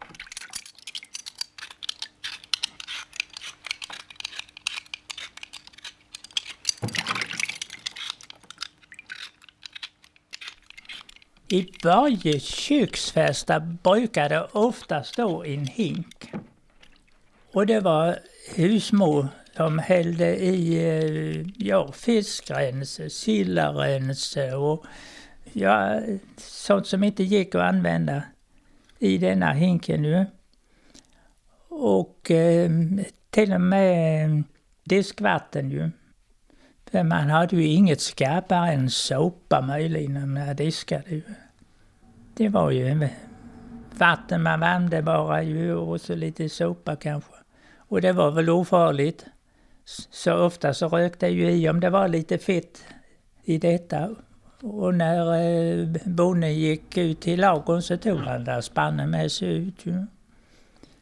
I 11.48 11.72
varje 11.84 12.40
köksfesta 12.40 13.60
det 13.60 14.48
ofta 14.52 15.04
stå 15.04 15.44
en 15.44 15.66
hink. 15.66 16.32
Och 17.54 17.66
det 17.66 17.80
var 17.80 18.18
husmor 18.56 19.28
som 19.56 19.78
hällde 19.78 20.36
i 20.36 20.88
eh, 20.88 21.46
ja, 21.68 21.92
fiskrense, 21.92 23.10
sillarense 23.10 24.54
och 24.54 24.84
ja, 25.52 26.00
sånt 26.36 26.86
som 26.86 27.04
inte 27.04 27.22
gick 27.22 27.54
att 27.54 27.62
använda 27.62 28.22
i 28.98 29.18
denna 29.18 29.52
hinken 29.52 30.02
nu. 30.02 30.26
Och 31.68 32.30
eh, 32.30 32.70
till 33.30 33.52
och 33.52 33.60
med 33.60 34.42
diskvatten 34.84 35.70
ju. 35.70 35.90
För 36.90 37.02
man 37.02 37.30
hade 37.30 37.56
ju 37.56 37.66
inget 37.66 38.00
skarpare 38.00 38.72
än 38.72 38.90
såpa 38.90 39.60
möjligen 39.60 40.14
när 40.14 40.26
man 40.26 40.56
diskade 40.56 41.10
ju. 41.10 41.22
Det 42.34 42.48
var 42.48 42.70
ju 42.70 43.08
vatten 43.98 44.42
man 44.42 44.60
värmde 44.60 45.02
bara 45.02 45.42
ju 45.42 45.74
och 45.74 46.00
så 46.00 46.14
lite 46.14 46.48
såpa 46.48 46.96
kanske. 46.96 47.41
Och 47.92 48.00
det 48.00 48.12
var 48.12 48.30
väl 48.30 48.50
ofarligt. 48.50 49.26
Så 50.10 50.34
ofta 50.34 50.74
så 50.74 50.88
rökte 50.88 51.26
jag 51.26 51.34
ju 51.34 51.50
i 51.50 51.68
om 51.68 51.80
det 51.80 51.90
var 51.90 52.08
lite 52.08 52.38
fett 52.38 52.84
i 53.42 53.58
detta. 53.58 54.10
Och 54.60 54.94
när 54.94 55.34
eh, 55.34 55.88
bonden 56.04 56.54
gick 56.54 56.96
ut 56.96 57.20
till 57.20 57.40
ladugården 57.40 57.82
så 57.82 57.96
tog 57.96 58.18
han 58.18 58.44
där 58.44 58.60
spannen 58.60 59.10
med 59.10 59.32
sig 59.32 59.48
ut 59.48 59.86
ju. 59.86 60.06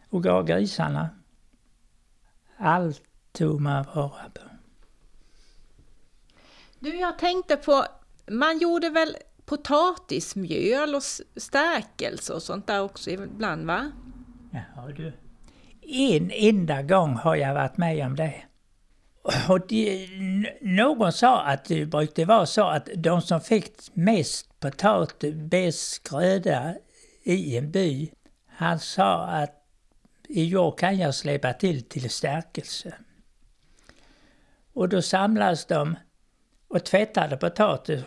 Och 0.08 0.22
gav 0.22 0.44
grisarna. 0.44 1.10
Allt 2.56 3.02
tog 3.32 3.60
man 3.60 3.84
vara 3.94 4.30
på. 4.34 4.42
Du, 6.78 6.96
jag 6.96 7.18
tänkte 7.18 7.56
på, 7.56 7.84
man 8.30 8.58
gjorde 8.58 8.90
väl 8.90 9.16
potatismjöl 9.44 10.94
och 10.94 11.02
stärkelse 11.36 12.32
och 12.32 12.42
sånt 12.42 12.66
där 12.66 12.82
också 12.82 13.10
ibland 13.10 13.66
va? 13.66 13.92
Ja 14.50 14.88
du. 14.96 15.12
En 15.82 16.30
enda 16.30 16.82
gång 16.82 17.14
har 17.14 17.36
jag 17.36 17.54
varit 17.54 17.76
med 17.76 18.06
om 18.06 18.16
det. 18.16 18.34
Och 19.48 19.66
de, 19.68 20.06
någon 20.60 21.12
sa 21.12 21.42
att 21.42 21.64
det 21.64 21.86
brukade 21.86 22.24
vara 22.24 22.46
så 22.46 22.64
att 22.64 22.88
de 22.96 23.22
som 23.22 23.40
fick 23.40 23.72
mest 23.92 24.60
potatis, 24.60 25.34
bäst 25.34 26.08
gröda 26.08 26.74
i 27.22 27.56
en 27.56 27.70
by, 27.70 28.10
han 28.46 28.78
sa 28.78 29.26
att 29.26 29.56
i 30.28 30.56
år 30.56 30.72
kan 30.72 30.98
jag 30.98 31.14
släppa 31.14 31.52
till 31.52 31.82
till 31.82 32.10
stärkelse. 32.10 32.94
Och 34.72 34.88
då 34.88 35.02
samlades 35.02 35.66
de 35.66 35.96
och 36.68 36.84
tvättade 36.84 37.36
potatis 37.36 38.00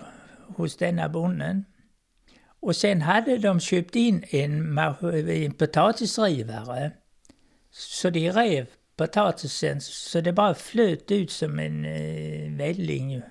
hos 0.55 0.77
denna 0.77 1.09
bonden. 1.09 1.65
Och 2.59 2.75
sen 2.75 3.01
hade 3.01 3.38
de 3.38 3.59
köpt 3.59 3.95
in 3.95 4.23
en, 4.29 4.77
en 4.77 5.53
potatisrivare. 5.53 6.91
Så 7.75 8.09
de 8.09 8.31
rev 8.31 8.67
potatisen 8.95 9.81
så 9.81 10.21
det 10.21 10.33
bara 10.33 10.53
flöt 10.53 11.12
ut 11.12 11.31
som 11.31 11.59
en 11.59 11.86
eh, 11.86 12.57
välling. 12.57 13.21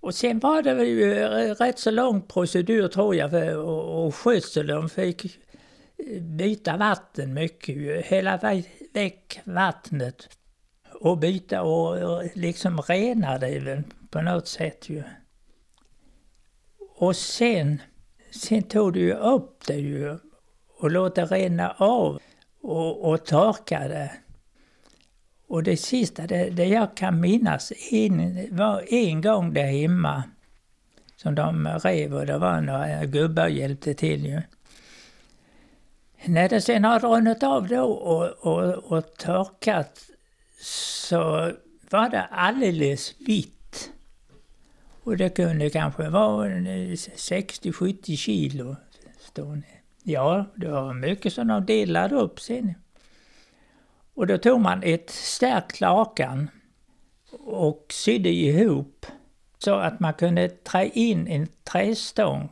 Och 0.00 0.14
sen 0.14 0.38
var 0.38 0.62
det 0.62 0.84
ju 0.84 1.12
eh, 1.12 1.54
rätt 1.54 1.78
så 1.78 1.90
lång 1.90 2.22
procedur 2.22 2.88
tror 2.88 3.14
jag 3.14 3.30
för 3.30 3.56
och, 3.56 4.14
skötsel. 4.14 4.66
De 4.66 4.88
fick 4.88 5.24
eh, 5.24 6.22
byta 6.22 6.76
vatten 6.76 7.34
mycket, 7.34 8.06
hälla 8.06 8.62
väck 8.94 9.40
vattnet 9.44 10.28
och 11.00 11.18
byta 11.18 11.62
och 11.62 12.22
liksom 12.34 12.80
rena 12.80 13.38
det 13.38 13.82
på 14.10 14.22
något 14.22 14.48
sätt 14.48 14.88
ju. 14.88 15.02
Och 16.96 17.16
sen, 17.16 17.82
sen 18.30 18.62
tog 18.62 18.92
du 18.92 19.00
ju 19.00 19.14
upp 19.14 19.66
det 19.66 19.74
ju 19.74 20.18
och 20.78 20.90
låt 20.90 21.14
det 21.14 21.24
rinna 21.24 21.70
av 21.70 22.20
och, 22.64 23.10
och 23.10 23.26
torkade. 23.26 24.12
Och 25.48 25.62
det 25.62 25.76
sista, 25.76 26.26
det, 26.26 26.50
det 26.50 26.64
jag 26.64 26.96
kan 26.96 27.20
minnas, 27.20 27.72
en, 27.90 28.48
var 28.56 28.84
en 28.94 29.20
gång 29.20 29.54
där 29.54 29.66
hemma 29.66 30.22
som 31.16 31.34
de 31.34 31.68
rev 31.68 32.14
och 32.14 32.26
det 32.26 32.38
var 32.38 32.60
några 32.60 33.04
gubbar 33.04 33.48
hjälpte 33.48 33.94
till 33.94 34.26
ju. 34.26 34.42
När 36.24 36.48
det 36.48 36.60
sen 36.60 36.84
har 36.84 37.00
runnit 37.00 37.42
av 37.42 37.68
då 37.68 37.82
och, 37.82 38.30
och, 38.46 38.74
och 38.92 39.16
torkat 39.16 40.10
så 40.60 41.52
var 41.90 42.10
det 42.10 42.22
alldeles 42.22 43.14
vitt. 43.18 43.90
Och 45.02 45.16
det 45.16 45.28
kunde 45.28 45.70
kanske 45.70 46.08
vara 46.08 46.48
60-70 46.48 48.16
kilo 48.16 48.76
stående. 49.20 49.66
Ja, 50.06 50.44
det 50.56 50.68
var 50.68 50.94
mycket 50.94 51.32
som 51.32 51.48
de 51.48 51.66
delade 51.66 52.14
upp 52.14 52.40
sen. 52.40 52.74
Och 54.14 54.26
då 54.26 54.38
tog 54.38 54.60
man 54.60 54.82
ett 54.82 55.10
stärkt 55.10 55.80
lakan 55.80 56.50
och 57.40 57.86
sydde 57.90 58.28
ihop 58.28 59.06
så 59.58 59.74
att 59.74 60.00
man 60.00 60.14
kunde 60.14 60.48
trä 60.48 60.86
in 60.86 61.26
en 61.26 61.46
trästång 61.64 62.48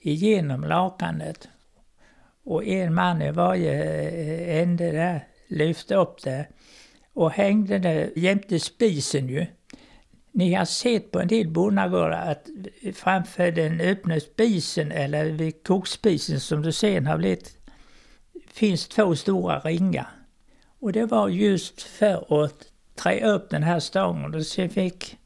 igenom 0.00 0.64
lakanet. 0.64 1.48
Och 2.44 2.64
en 2.64 2.94
man 2.94 3.22
i 3.22 3.30
varje 3.30 3.72
eh, 4.08 4.62
ände 4.62 4.90
där 4.90 5.28
lyfte 5.48 5.94
upp 5.94 6.22
det 6.22 6.46
och 7.12 7.30
hängde 7.30 7.78
det 7.78 8.12
jämte 8.16 8.60
spisen 8.60 9.28
ju. 9.28 9.46
Ni 10.38 10.54
har 10.54 10.64
sett 10.64 11.10
på 11.10 11.20
en 11.20 11.28
del 11.28 11.48
bonnagårdar 11.48 12.30
att 12.30 12.46
framför 12.94 13.52
den 13.52 13.80
öppna 13.80 14.20
spisen 14.20 14.92
eller 14.92 15.24
vid 15.24 15.64
kokspisen 15.64 16.40
som 16.40 16.62
det 16.62 16.72
sen 16.72 17.06
har 17.06 17.18
blivit 17.18 17.58
finns 18.52 18.88
två 18.88 19.16
stora 19.16 19.60
ringar. 19.60 20.08
Och 20.80 20.92
det 20.92 21.06
var 21.06 21.28
just 21.28 21.82
för 21.82 22.44
att 22.44 22.72
trä 22.94 23.26
upp 23.26 23.50
den 23.50 23.62
här 23.62 23.80
stången 23.80 24.34
och 24.34 24.46
så 24.46 24.68
fick 24.68 25.18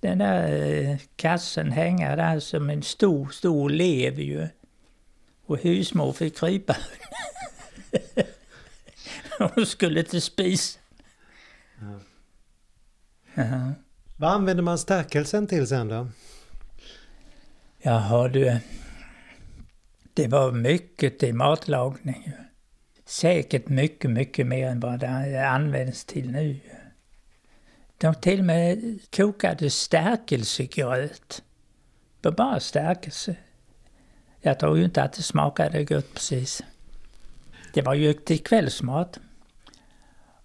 den 0.00 0.18
där 0.18 0.72
eh, 0.72 0.96
kassen 1.16 1.70
hänga 1.70 2.16
där 2.16 2.40
som 2.40 2.70
en 2.70 2.82
stor, 2.82 3.28
stor 3.28 3.70
lev 3.70 4.20
ju. 4.20 4.48
Och 5.46 5.58
husmor 5.58 6.12
fick 6.12 6.38
krypa. 6.38 6.76
Hon 9.38 9.66
skulle 9.66 10.02
till 10.02 10.22
spisen. 10.22 10.82
Ja. 11.80 12.00
Ja. 13.34 13.74
Vad 14.16 14.30
använder 14.30 14.62
man 14.62 14.78
stärkelsen 14.78 15.46
till 15.46 15.66
sen 15.66 15.88
då? 15.88 16.08
Jaha 17.82 18.28
du. 18.28 18.58
Det 20.14 20.28
var 20.28 20.52
mycket 20.52 21.18
till 21.18 21.34
matlagning. 21.34 22.32
Säkert 23.04 23.68
mycket, 23.68 24.10
mycket 24.10 24.46
mer 24.46 24.68
än 24.68 24.80
vad 24.80 25.00
det 25.00 25.48
används 25.48 26.04
till 26.04 26.30
nu. 26.30 26.60
De 27.98 28.14
till 28.14 28.38
och 28.38 28.44
med 28.44 28.98
kokade 29.16 29.70
stärkelsegröt. 29.70 31.42
Bara 32.20 32.60
stärkelse. 32.60 33.36
Jag 34.40 34.58
tror 34.58 34.78
ju 34.78 34.84
inte 34.84 35.02
att 35.02 35.12
det 35.12 35.22
smakade 35.22 35.84
gott 35.84 36.14
precis. 36.14 36.62
Det 37.72 37.82
var 37.82 37.94
ju 37.94 38.12
till 38.12 38.42
kvällsmat. 38.42 39.20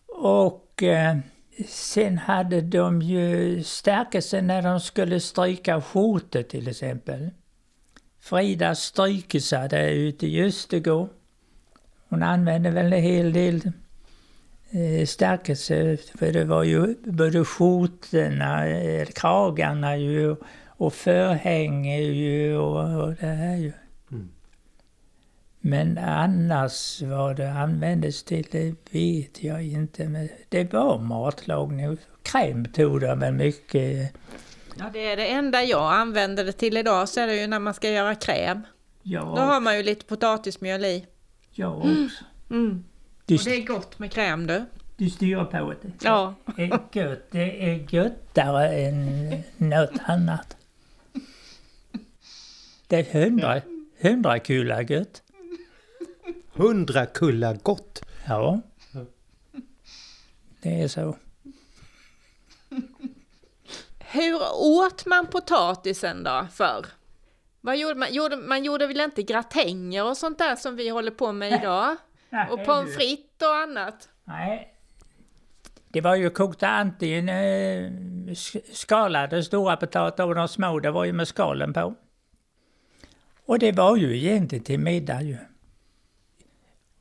Och 0.08 0.84
eh, 0.84 1.18
sen 1.68 2.18
hade 2.18 2.62
de 2.62 3.02
ju 3.02 3.64
stärkelse 3.64 4.42
när 4.42 4.62
de 4.62 4.80
skulle 4.80 5.20
stryka 5.20 5.82
skjortor 5.82 6.44
till 6.44 6.68
exempel. 6.68 7.30
Frida 8.20 8.76
Strykesa 8.76 9.68
där 9.68 9.90
ute 9.90 10.28
i 10.28 10.44
Östergård. 10.44 11.10
Hon 12.10 12.24
använde 12.24 12.72
väl 12.72 12.94
en 12.94 13.04
hel 13.04 13.34
del 13.34 13.72
eh, 14.72 15.06
stärkelse, 15.06 15.98
för 16.16 16.32
det 16.32 16.46
var 16.46 16.64
ju 16.64 16.96
både 17.04 17.46
skjortorna, 17.46 18.68
eh, 18.68 19.06
kragarna 19.06 19.98
ju 19.98 20.36
och 20.68 20.94
förhänge 20.94 22.00
ju 22.02 22.58
och, 22.58 23.04
och 23.04 23.14
det 23.14 23.26
här 23.26 23.56
ju. 23.56 23.72
Men 25.60 25.98
annars 25.98 27.02
vad 27.02 27.36
det 27.36 27.52
användes 27.52 28.24
till, 28.24 28.48
det 28.52 28.76
vet 28.92 29.44
jag 29.44 29.64
inte. 29.64 30.10
Men 30.10 30.30
det 30.50 30.74
var 30.74 31.00
matlagning. 31.00 31.98
Kräm 32.24 32.66
tog 32.66 33.02
de 33.02 33.20
väl 33.20 33.34
mycket. 33.34 34.14
Ja, 34.80 34.86
det 34.94 35.00
är 35.00 35.18
det 35.18 35.28
enda 35.28 35.64
jag 35.64 35.94
använder 35.94 36.46
det 36.46 36.52
till 36.52 36.78
idag, 36.78 37.10
så 37.10 37.20
är 37.20 37.28
det 37.28 37.42
ju 37.42 37.48
när 37.48 37.60
man 37.60 37.74
ska 37.74 37.90
göra 37.90 38.16
kräm. 38.16 38.62
Ja. 39.04 39.20
Då 39.22 39.42
har 39.42 39.62
man 39.62 39.78
ju 39.78 39.84
lite 39.84 40.06
potatismjöl 40.06 40.86
i. 40.86 41.06
Också. 41.52 41.88
Mm. 41.88 42.10
Mm. 42.50 42.84
Du, 43.26 43.36
och 43.36 43.42
det 43.46 43.56
är 43.56 43.66
gott 43.66 44.00
med 44.00 44.12
kräm 44.12 44.48
du. 44.48 44.66
Du 44.98 45.10
styr 45.10 45.44
på 45.44 45.74
det? 45.82 45.92
Ja. 46.02 46.36
Det 46.56 46.64
är 46.64 46.80
gött. 46.92 47.28
Det 47.32 47.70
är 47.70 47.94
göttare 47.94 48.70
än 48.70 49.30
något 49.58 50.00
annat. 50.06 50.58
Det 52.88 53.14
är 53.14 53.22
hundra, 53.22 53.62
hundra 54.02 54.40
kulla 54.40 54.82
gött. 54.82 55.24
Hundra 56.60 57.06
kulla 57.06 57.54
gott? 57.54 58.02
Ja. 58.28 58.62
Det 60.62 60.82
är 60.82 60.88
så. 60.88 61.16
Hur 64.00 64.40
åt 64.54 65.06
man 65.06 65.28
potatisen 65.28 66.24
då 66.24 66.48
förr? 66.54 66.86
Vad 67.62 67.78
gjorde 67.78 67.96
man? 67.96 68.14
Gjorde, 68.14 68.38
man 68.38 68.64
gjorde 68.64 68.88
väl 68.88 69.00
inte 69.00 69.24
gratänger 69.24 70.06
och 70.06 70.18
sånt 70.18 70.38
där 70.38 70.56
som 70.56 70.76
vi 70.76 70.90
håller 70.90 71.12
på 71.12 71.32
med 71.32 71.54
idag? 71.54 71.96
och 72.52 72.66
pommes 72.66 72.96
frites 72.96 73.42
och 73.42 73.56
annat? 73.56 74.10
Nej. 74.24 74.74
Det 75.88 76.02
var 76.02 76.16
ju 76.16 76.30
kokta 76.30 76.68
antingen 76.68 77.30
eh, 77.30 77.92
skalade 78.74 79.44
stora 79.44 79.78
potater 79.78 80.28
och 80.28 80.36
de 80.36 80.48
små, 80.48 80.80
det 80.80 80.92
var 80.92 81.06
ju 81.06 81.14
med 81.14 81.28
skalen 81.28 81.74
på. 81.74 81.96
Och 83.46 83.60
det 83.60 83.72
var 83.72 83.98
ju 83.98 84.18
egentligen 84.18 84.64
till 84.64 84.80
middag 84.80 85.22
ju. 85.22 85.38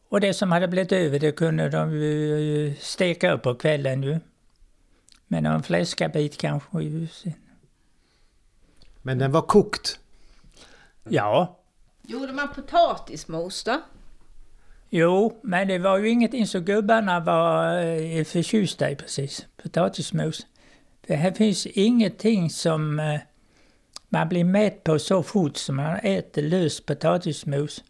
Och 0.08 0.20
det 0.20 0.34
som 0.34 0.52
hade 0.52 0.68
blivit 0.68 0.92
över 0.92 1.18
det 1.18 1.32
kunde 1.32 1.68
de 1.68 1.92
ju 1.92 2.74
steka 2.80 3.32
upp 3.32 3.42
på 3.42 3.54
kvällen 3.54 4.02
ju. 4.02 4.20
Med 5.26 5.42
någon 5.42 5.62
fläskabit 5.62 6.38
kanske 6.38 6.82
ju. 6.82 7.08
Men 9.02 9.18
den 9.18 9.32
var 9.32 9.42
kokt? 9.42 10.00
Ja. 11.08 11.58
Gjorde 12.02 12.32
man 12.32 12.48
potatismos 12.54 13.64
då? 13.64 13.80
Jo, 14.90 15.40
men 15.42 15.68
det 15.68 15.78
var 15.78 15.98
ju 15.98 16.08
ingenting 16.08 16.46
som 16.46 16.64
gubbarna 16.64 17.20
var 17.20 17.78
eh, 17.82 18.24
förtjusta 18.24 18.90
i 18.90 18.96
precis. 18.96 19.46
Potatismos. 19.62 20.46
För 21.06 21.14
här 21.14 21.32
finns 21.32 21.66
ingenting 21.66 22.50
som 22.50 23.00
eh, 23.00 23.20
man 24.08 24.28
blir 24.28 24.44
mätt 24.44 24.84
på 24.84 24.98
så 24.98 25.22
fort 25.22 25.56
som 25.56 25.76
man 25.76 25.96
äter 25.96 26.42
lös 26.42 26.80
potatismos. 26.80 27.84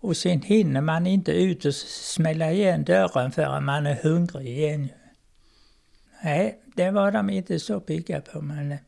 Och 0.00 0.16
sen 0.16 0.42
hinner 0.42 0.80
man 0.80 1.06
inte 1.06 1.32
ut 1.32 1.64
och 1.64 1.74
smälla 1.74 2.52
igen 2.52 2.84
dörren 2.84 3.32
förrän 3.32 3.64
man 3.64 3.86
är 3.86 3.94
hungrig 4.02 4.46
igen. 4.46 4.88
Nej, 6.24 6.60
det 6.74 6.90
var 6.90 7.12
de 7.12 7.30
inte 7.30 7.58
så 7.58 7.80
pigga 7.80 8.20
på 8.20 8.40
men 8.40 8.72
eh, 8.72 8.78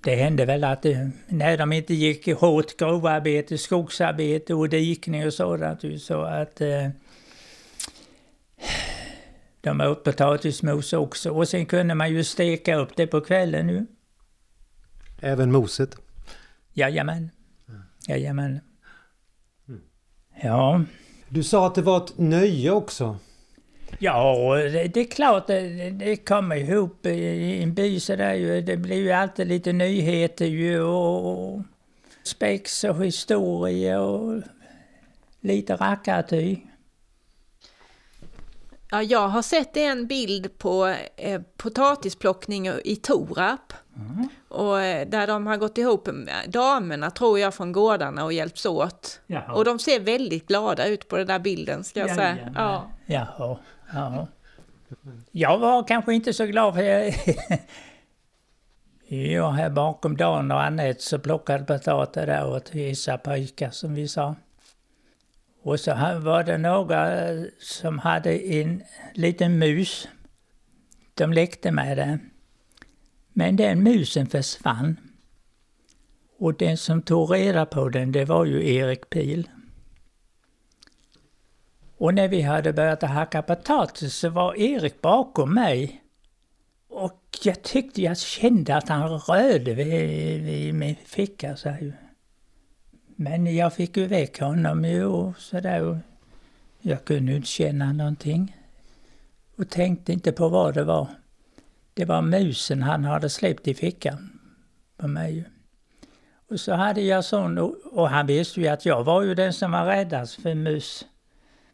det 0.00 0.14
hände 0.14 0.44
väl 0.44 0.64
att 0.64 0.82
det, 0.82 1.10
när 1.26 1.58
de 1.58 1.72
inte 1.72 1.94
gick 1.94 2.28
hårt 2.28 2.76
grovarbete, 2.76 3.58
skogsarbete 3.58 4.54
och 4.54 4.68
dikning 4.68 5.26
och 5.26 5.34
sådant 5.34 6.02
så 6.02 6.22
att 6.22 6.60
eh, 6.60 6.88
de 9.60 9.80
åt 9.80 10.04
potatismos 10.04 10.92
också. 10.92 11.30
Och 11.30 11.48
sen 11.48 11.66
kunde 11.66 11.94
man 11.94 12.10
ju 12.10 12.24
steka 12.24 12.76
upp 12.76 12.96
det 12.96 13.06
på 13.06 13.20
kvällen 13.20 13.66
nu. 13.66 13.86
Även 15.20 15.52
moset? 15.52 15.96
Jajamän. 16.72 17.30
Jajamän. 18.08 18.60
Ja. 20.42 20.84
Du 21.28 21.42
sa 21.42 21.66
att 21.66 21.74
det 21.74 21.82
var 21.82 21.96
ett 21.96 22.18
nöje 22.18 22.70
också. 22.70 23.16
Ja, 23.98 24.54
det, 24.56 24.88
det 24.88 25.00
är 25.00 25.04
klart 25.04 25.46
det, 25.46 25.90
det 25.90 26.16
kommer 26.16 26.56
ihop 26.56 27.06
i 27.06 27.62
en 27.62 27.74
by 27.74 28.00
sådär 28.00 28.34
ju. 28.34 28.60
Det 28.60 28.76
blir 28.76 28.96
ju 28.96 29.12
alltid 29.12 29.48
lite 29.48 29.72
nyheter 29.72 30.46
ju 30.46 30.80
och, 30.80 31.54
och 31.54 31.62
spex 32.24 32.84
och 32.84 33.04
historia 33.04 34.00
och 34.00 34.42
lite 35.40 35.76
rackarty. 35.76 36.56
Ja, 38.90 39.02
jag 39.02 39.28
har 39.28 39.42
sett 39.42 39.76
en 39.76 40.06
bild 40.06 40.58
på 40.58 40.94
eh, 41.16 41.40
potatisplockning 41.56 42.68
i 42.84 42.96
Torap. 42.96 43.72
Mm. 43.96 44.28
Och 44.48 44.80
eh, 44.80 45.08
där 45.08 45.26
de 45.26 45.46
har 45.46 45.56
gått 45.56 45.78
ihop, 45.78 46.08
damerna 46.46 47.10
tror 47.10 47.38
jag 47.38 47.54
från 47.54 47.72
gårdarna 47.72 48.24
och 48.24 48.32
hjälps 48.32 48.66
åt. 48.66 49.20
Jaha. 49.26 49.52
Och 49.52 49.64
de 49.64 49.78
ser 49.78 50.00
väldigt 50.00 50.48
glada 50.48 50.86
ut 50.86 51.08
på 51.08 51.16
den 51.16 51.26
där 51.26 51.38
bilden 51.38 51.84
ska 51.84 52.00
jag 52.00 52.08
ja, 52.08 52.14
säga. 52.14 52.52
Ja. 52.54 52.90
Jaha. 53.06 53.58
Ja. 53.92 54.26
Jag 55.30 55.58
var 55.58 55.88
kanske 55.88 56.14
inte 56.14 56.32
så 56.32 56.46
glad 56.46 56.74
för 56.74 56.82
jag... 56.82 57.14
jag 59.32 59.50
här 59.50 59.70
bakom 59.70 60.16
Dan 60.16 60.50
och 60.50 60.62
Anette 60.62 61.02
så 61.02 61.18
plockade 61.18 61.64
potatis 61.64 62.12
där 62.12 62.46
åt 62.46 62.74
vissa 62.74 63.18
pojkar 63.18 63.70
som 63.70 63.94
vi 63.94 64.08
sa. 64.08 64.34
Och 65.62 65.80
så 65.80 65.94
var 66.18 66.44
det 66.44 66.58
några 66.58 67.28
som 67.60 67.98
hade 67.98 68.52
en 68.54 68.82
liten 69.14 69.58
mus. 69.58 70.08
De 71.14 71.32
lekte 71.32 71.70
med 71.70 71.96
den. 71.96 72.27
Men 73.38 73.56
den 73.56 73.82
musen 73.82 74.26
försvann. 74.26 74.96
Och 76.38 76.54
den 76.54 76.76
som 76.76 77.02
tog 77.02 77.34
reda 77.34 77.66
på 77.66 77.88
den, 77.88 78.12
det 78.12 78.24
var 78.24 78.44
ju 78.44 78.74
Erik 78.74 79.10
Pil. 79.10 79.48
Och 81.96 82.14
när 82.14 82.28
vi 82.28 82.42
hade 82.42 82.72
börjat 82.72 83.02
hacka 83.02 83.42
potatis 83.42 84.14
så 84.14 84.28
var 84.28 84.58
Erik 84.58 85.00
bakom 85.00 85.54
mig. 85.54 86.02
Och 86.88 87.38
jag 87.42 87.62
tyckte 87.62 88.02
jag 88.02 88.18
kände 88.18 88.76
att 88.76 88.88
han 88.88 89.08
rörde 89.08 89.74
vid, 89.74 90.42
vid 90.42 90.74
min 90.74 90.96
ficka. 91.04 91.56
Så 91.56 91.68
här. 91.68 91.98
Men 93.16 93.56
jag 93.56 93.74
fick 93.74 93.96
ju 93.96 94.06
väck 94.06 94.40
honom 94.40 94.84
ju 94.84 95.04
och 95.04 95.38
sådär. 95.38 96.00
Jag 96.80 97.04
kunde 97.04 97.34
inte 97.34 97.48
känna 97.48 97.92
någonting. 97.92 98.56
Och 99.56 99.70
tänkte 99.70 100.12
inte 100.12 100.32
på 100.32 100.48
vad 100.48 100.74
det 100.74 100.84
var. 100.84 101.08
Det 101.98 102.04
var 102.04 102.22
musen 102.22 102.82
han 102.82 103.04
hade 103.04 103.30
släppt 103.30 103.68
i 103.68 103.74
fickan 103.74 104.40
på 104.96 105.08
mig. 105.08 105.44
Och 106.48 106.60
så 106.60 106.72
hade 106.72 107.00
jag 107.00 107.24
sån, 107.24 107.58
och 107.84 108.08
han 108.08 108.26
visste 108.26 108.60
ju 108.60 108.68
att 108.68 108.86
jag 108.86 109.04
var 109.04 109.22
ju 109.22 109.34
den 109.34 109.52
som 109.52 109.72
var 109.72 109.86
räddast 109.86 110.42
för 110.42 110.54
mus 110.54 111.06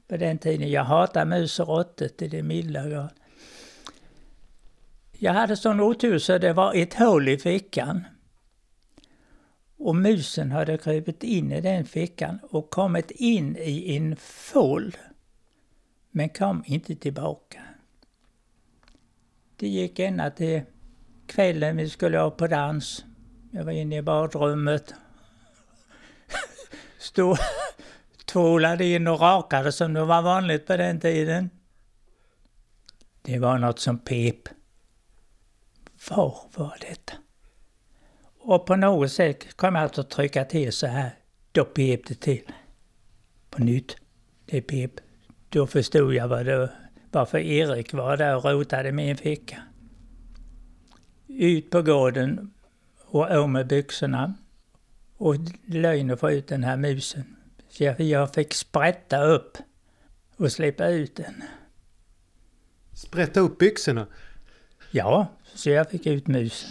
på 0.09 0.17
den 0.17 0.39
tiden. 0.39 0.71
Jag 0.71 0.85
hatar 0.85 1.25
mus 1.25 1.61
och 1.61 1.69
råttor 1.69 2.09
till 2.09 2.31
det 2.31 2.43
milda 2.43 2.89
grad. 2.89 3.09
Jag 5.13 5.33
hade 5.33 5.57
sån 5.57 5.81
otur 5.81 6.19
så 6.19 6.39
det 6.39 6.53
var 6.53 6.75
ett 6.75 6.95
hål 6.95 7.29
i 7.29 7.39
fickan. 7.39 8.05
Och 9.79 9.97
musen 9.97 10.53
hade 10.53 10.79
krupit 10.79 11.23
in 11.23 11.53
i 11.53 11.61
den 11.61 11.85
fickan 11.85 12.39
och 12.43 12.71
kommit 12.71 13.11
in 13.11 13.57
i 13.57 13.97
en 13.97 14.17
fold. 14.17 14.97
Men 16.11 16.29
kom 16.29 16.63
inte 16.67 16.97
tillbaka. 16.97 17.61
Det 19.65 19.69
gick 19.69 19.99
ända 19.99 20.31
till 20.31 20.63
kvällen 21.27 21.77
vi 21.77 21.91
skulle 21.91 22.19
ha 22.19 22.31
på 22.31 22.47
dans. 22.47 23.05
Jag 23.51 23.65
var 23.65 23.73
inne 23.73 23.97
i 23.97 24.03
badrummet. 24.03 24.95
Stod, 26.99 27.39
tvålade 28.25 28.85
in 28.85 29.07
och 29.07 29.21
rakade 29.21 29.73
som 29.73 29.93
det 29.93 30.05
var 30.05 30.23
vanligt 30.23 30.67
på 30.67 30.77
den 30.77 31.01
tiden. 31.01 31.51
Det 33.23 33.39
var 33.39 33.59
något 33.59 33.79
som 33.79 33.99
pep. 33.99 34.49
Var 36.11 36.39
var 36.55 36.77
detta? 36.81 37.13
Och 38.39 38.67
på 38.67 38.77
något 38.77 39.13
sätt 39.13 39.57
kom 39.57 39.75
jag 39.75 39.85
att 39.85 40.11
trycka 40.11 40.45
till 40.45 40.73
så 40.73 40.87
här. 40.87 41.11
Då 41.53 41.65
pep 41.65 42.07
det 42.07 42.21
till. 42.21 42.53
På 43.51 43.63
nytt. 43.63 43.97
Det 44.47 44.63
pep. 44.63 44.93
Då 45.49 45.67
förstod 45.67 46.15
jag 46.15 46.29
vad 46.29 46.47
det, 46.47 46.71
varför 47.15 47.39
Erik 47.39 47.93
var 47.93 48.17
där 48.17 48.37
och 48.37 48.45
rotade 48.45 48.89
i 48.89 48.93
min 48.93 49.17
ficka. 49.17 49.63
Ut 51.29 51.71
på 51.71 51.83
gården 51.83 52.51
och 53.05 53.31
av 53.31 53.49
med 53.49 53.67
byxorna. 53.67 54.35
Och 55.17 55.35
lögn 55.67 56.11
och 56.11 56.21
få 56.21 56.31
ut 56.31 56.47
den 56.47 56.65
här 56.65 56.77
musen. 56.77 57.37
Så 57.69 57.85
jag, 57.85 58.01
jag 58.01 58.35
fick 58.35 58.55
sprätta 58.55 59.25
upp 59.25 59.59
och 60.37 60.53
släppa 60.53 60.87
ut 60.87 61.17
den. 61.17 61.43
Sprätta 62.93 63.41
upp 63.41 63.59
byxorna? 63.59 64.07
Ja, 64.91 65.27
så 65.55 65.71
jag 65.71 65.91
fick 65.91 66.07
ut 66.07 66.27
musen. 66.27 66.71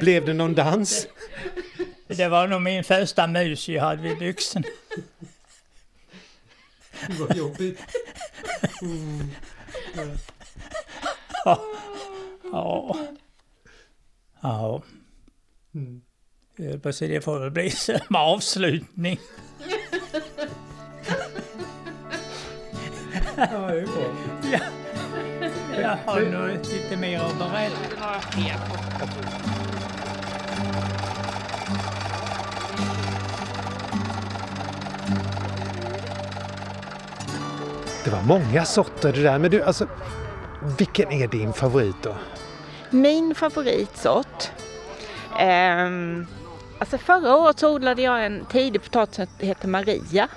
Blev 0.00 0.26
det 0.26 0.32
någon 0.32 0.54
dans? 0.54 1.08
Det 2.16 2.28
var 2.28 2.46
nog 2.46 2.62
min 2.62 2.84
första 2.84 3.26
mus 3.26 3.68
jag 3.68 3.82
hade 3.82 4.02
vid 4.02 4.18
byxorna. 4.18 4.66
Vad 7.18 7.36
jobbigt. 7.36 7.80
Mm. 8.82 9.30
Ja. 11.44 11.60
Ja. 12.52 12.96
Ja. 14.40 14.82
Mm. 15.74 16.02
Det 16.56 17.24
får 17.24 17.38
väl 17.38 17.50
bli 17.50 17.70
som 17.70 18.16
avslutning. 18.16 19.18
Ja, 23.36 23.46
det 23.46 23.80
är 23.80 23.86
bra. 23.86 24.16
Ja. 24.52 24.58
Jag 25.80 25.96
har 26.06 26.20
nog 26.20 26.48
lite 26.48 26.96
mer 26.96 27.20
att 27.20 27.38
berätta. 27.38 28.20
Det 38.06 38.12
var 38.12 38.22
många 38.22 38.64
sorter 38.64 39.12
det 39.12 39.22
där. 39.22 39.38
Men 39.38 39.50
du, 39.50 39.62
alltså, 39.62 39.86
vilken 40.78 41.12
är 41.12 41.28
din 41.28 41.52
favorit 41.52 41.96
då? 42.02 42.14
Min 42.90 43.34
favoritsort? 43.34 44.50
Um, 45.40 46.26
alltså 46.78 46.98
förra 46.98 47.36
året 47.36 47.58
så 47.58 47.74
odlade 47.74 48.02
jag 48.02 48.26
en 48.26 48.44
tidig 48.44 48.82
potatis 48.82 49.16
som 49.16 49.26
heter 49.38 49.68
Maria. 49.68 50.28